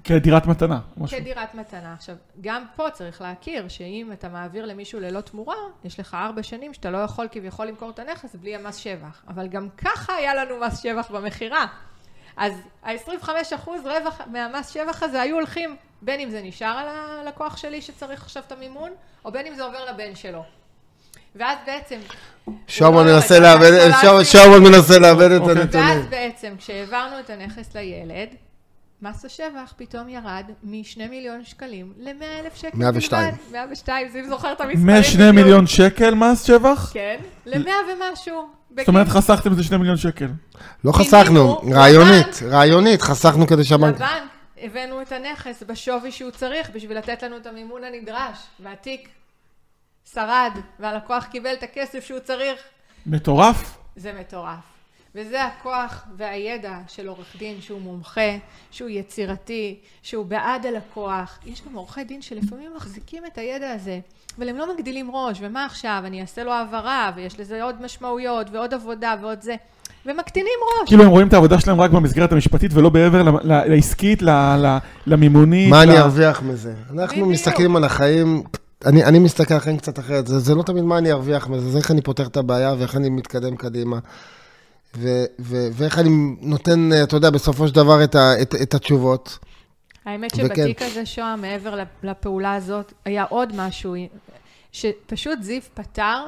[0.05, 0.80] כדירת מתנה.
[0.97, 1.18] משהו.
[1.18, 1.92] כדירת מתנה.
[1.92, 6.74] עכשיו, גם פה צריך להכיר שאם אתה מעביר למישהו ללא תמורה, יש לך ארבע שנים
[6.74, 9.24] שאתה לא יכול כביכול למכור את הנכס בלי המס שבח.
[9.28, 11.66] אבל גם ככה היה לנו מס שבח במכירה.
[12.36, 17.82] אז ה-25% רווח מהמס שבח הזה היו הולכים, בין אם זה נשאר על הלקוח שלי
[17.82, 18.90] שצריך עכשיו את המימון,
[19.24, 20.45] או בין אם זה עובר לבן שלו.
[21.37, 21.97] ואז בעצם...
[22.47, 23.70] הוא לא מנסה לאבד,
[24.59, 25.62] מנסה לאבד את אוקיי.
[25.62, 25.87] הנתונים.
[25.87, 28.28] ואז בעצם, כשהעברנו את הנכס לילד,
[29.03, 32.78] מס השבח פתאום ירד מ-2 מיליון שקלים ל-100 אלף שקל.
[32.78, 33.30] 102.
[33.30, 33.53] בלבד.
[33.53, 34.87] 102, זיו זוכר את המספרים.
[34.87, 35.35] מ-2 בדיוק.
[35.35, 36.91] מיליון שקל מס שבח?
[36.95, 37.16] כן,
[37.47, 38.49] ל-100 ומשהו.
[38.76, 40.28] זאת אומרת, חסכתם את זה 2 מיליון שקל.
[40.85, 41.61] לא חסכנו.
[41.72, 43.95] רעיונית, רעיונית, חסכנו כדי שהבנק...
[43.95, 44.09] לבנק
[44.62, 49.09] הבאנו את הנכס בשווי שהוא צריך בשביל לתת לנו את המימון הנדרש, והתיק
[50.12, 52.61] שרד, והלקוח קיבל את הכסף שהוא צריך.
[53.07, 53.76] מטורף.
[53.96, 54.74] זה מטורף.
[55.14, 58.36] וזה הכוח והידע של עורך דין שהוא מומחה,
[58.70, 61.38] שהוא יצירתי, שהוא בעד הלקוח.
[61.46, 63.98] יש גם עורכי דין שלפעמים מחזיקים את הידע הזה,
[64.38, 68.46] אבל הם לא מגדילים ראש, ומה עכשיו, אני אעשה לו העברה, ויש לזה עוד משמעויות,
[68.52, 69.55] ועוד עבודה, ועוד זה,
[70.07, 70.88] ומקטינים ראש.
[70.88, 74.22] כאילו הם רואים את העבודה שלהם רק במסגרת המשפטית ולא מעבר ל- לעסקית,
[75.07, 75.70] למימונית.
[75.70, 76.74] מה אני ארוויח מזה?
[76.92, 77.26] אנחנו.
[77.26, 78.42] מסתכלים על החיים,
[78.87, 81.79] אני, אני מסתכל החיים קצת אחרת, זה, זה לא תמיד מה אני ארוויח מזה, זה
[81.79, 83.99] איך אני פותר את הבעיה ואיך אני מתקדם קדימה.
[84.97, 86.11] ו, ו, ואיך אני
[86.41, 89.39] נותן, אתה יודע, בסופו של דבר את, ה, את, את התשובות.
[90.05, 90.47] האמת וכן.
[90.47, 93.95] שבתיק הזה, שוהם, מעבר לפעולה הזאת, היה עוד משהו,
[94.72, 96.25] שפשוט זיו פתר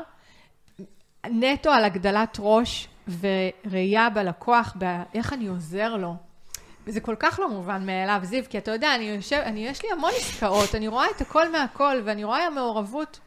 [1.31, 2.89] נטו על הגדלת ראש
[3.21, 6.15] וראייה בלקוח, באיך אני עוזר לו.
[6.87, 9.89] וזה כל כך לא מובן מאליו, זיו, כי אתה יודע, אני יושב, אני, יש לי
[9.93, 13.21] המון עסקאות, אני רואה את הכל מהכל, ואני רואה מעורבות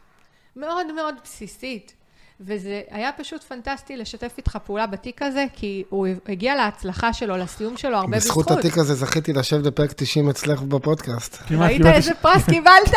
[0.56, 1.94] מאוד מאוד בסיסית.
[2.42, 7.78] וזה היה פשוט פנטסטי לשתף איתך פעולה בתיק הזה, כי הוא הגיע להצלחה שלו, לסיום
[7.78, 8.46] שלו, הרבה בזכות.
[8.46, 11.38] בזכות התיק הזה זכיתי לשבת בפרק 90 אצלך בפודקאסט.
[11.52, 12.92] ראית איזה פרס קיבלת?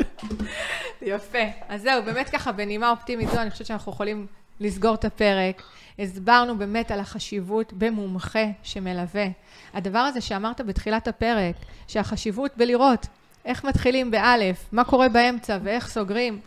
[1.02, 1.38] יפה.
[1.68, 4.26] אז זהו, באמת ככה, בנימה אופטימית זו, אני חושבת שאנחנו יכולים
[4.60, 5.62] לסגור את הפרק.
[5.98, 9.26] הסברנו באמת על החשיבות במומחה שמלווה.
[9.74, 11.56] הדבר הזה שאמרת בתחילת הפרק,
[11.88, 13.06] שהחשיבות בלראות
[13.44, 16.40] איך מתחילים באלף, מה קורה באמצע ואיך סוגרים,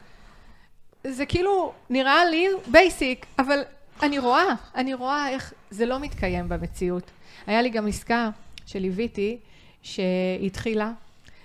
[1.04, 3.60] זה כאילו נראה לי בייסיק, אבל
[4.04, 7.12] אני רואה, אני רואה איך זה לא מתקיים במציאות.
[7.47, 8.30] היה לי גם עסקה
[8.66, 9.38] שליוויתי,
[9.82, 10.91] שהתחילה,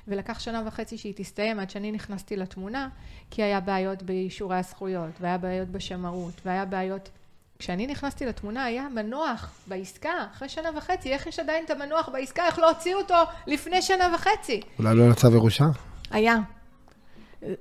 [0.08, 2.88] ולקח שנה וחצי שהיא תסתיים עד שאני נכנסתי לתמונה,
[3.30, 7.10] כי היה בעיות באישורי הזכויות, והיה בעיות בשמאות, והיה בעיות...
[7.58, 12.46] כשאני נכנסתי לתמונה היה מנוח בעסקה, אחרי שנה וחצי, איך יש עדיין את המנוח בעסקה?
[12.46, 13.14] איך לא הוציאו אותו
[13.46, 14.60] לפני שנה וחצי?
[14.78, 15.64] אולי לא לצו ירושה?
[16.10, 16.36] היה.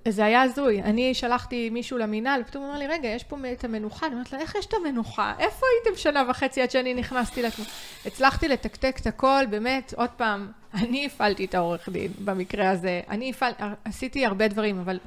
[0.08, 0.82] זה היה הזוי.
[0.82, 4.06] אני שלחתי מישהו למינהל, פתאום הוא אומר לי, רגע, יש פה את המנוחה.
[4.06, 5.34] אני אומרת לה, איך יש את המנוחה?
[5.40, 7.70] איפה הייתם שנה וחצי עד שאני נכנסתי לתמונה?
[8.06, 13.02] הצלחתי לתקתק את הכל, באמת, עוד פעם, אני הפעלתי את העורך דין במקרה הזה.
[13.10, 15.00] אני הפעלתי, עשיתי הרבה דברים, אבל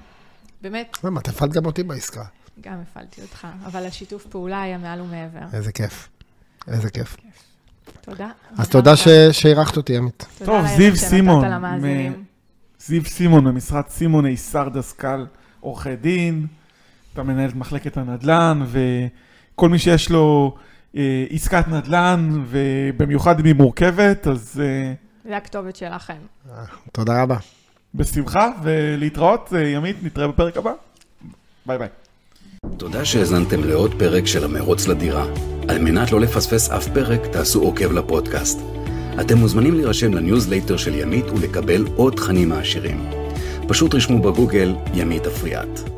[0.62, 2.24] באמת, למה, את הפעלת גם אותי בעסקה.
[2.60, 3.46] גם הפעלתי אותך.
[3.66, 5.46] אבל השיתוף פעולה היה מעל ומעבר.
[5.52, 6.08] איזה כיף.
[6.68, 7.16] איזה כיף.
[8.00, 8.28] תודה.
[8.58, 8.92] אז תודה
[9.32, 10.26] שאירחת אותי, עמית.
[10.44, 11.44] טוב, זיו סימון.
[12.78, 15.26] זיו סימון ממשרד סימון איסר דסקל,
[15.60, 16.46] עורכי דין,
[17.12, 20.56] אתה מנהל את מחלקת הנדל"ן, וכל מי שיש לו
[20.96, 24.92] אה, עסקת נדל"ן, ובמיוחד אם היא מורכבת, אז אה,
[25.28, 26.18] זה הכתובת שלכם.
[26.92, 27.36] תודה רבה.
[27.94, 30.72] בשמחה, ולהתראות, אה, ימית, נתראה בפרק הבא.
[31.66, 31.88] ביי ביי.
[32.76, 35.26] תודה שהאזנתם לעוד פרק של המרוץ לדירה.
[35.68, 38.60] על מנת לא לפספס אף פרק, תעשו עוקב לפודקאסט.
[39.20, 43.10] אתם מוזמנים להירשם לניוזלייטר של ימית ולקבל עוד תכנים מעשירים.
[43.68, 45.95] פשוט רשמו בגוגל ימית אפריאט.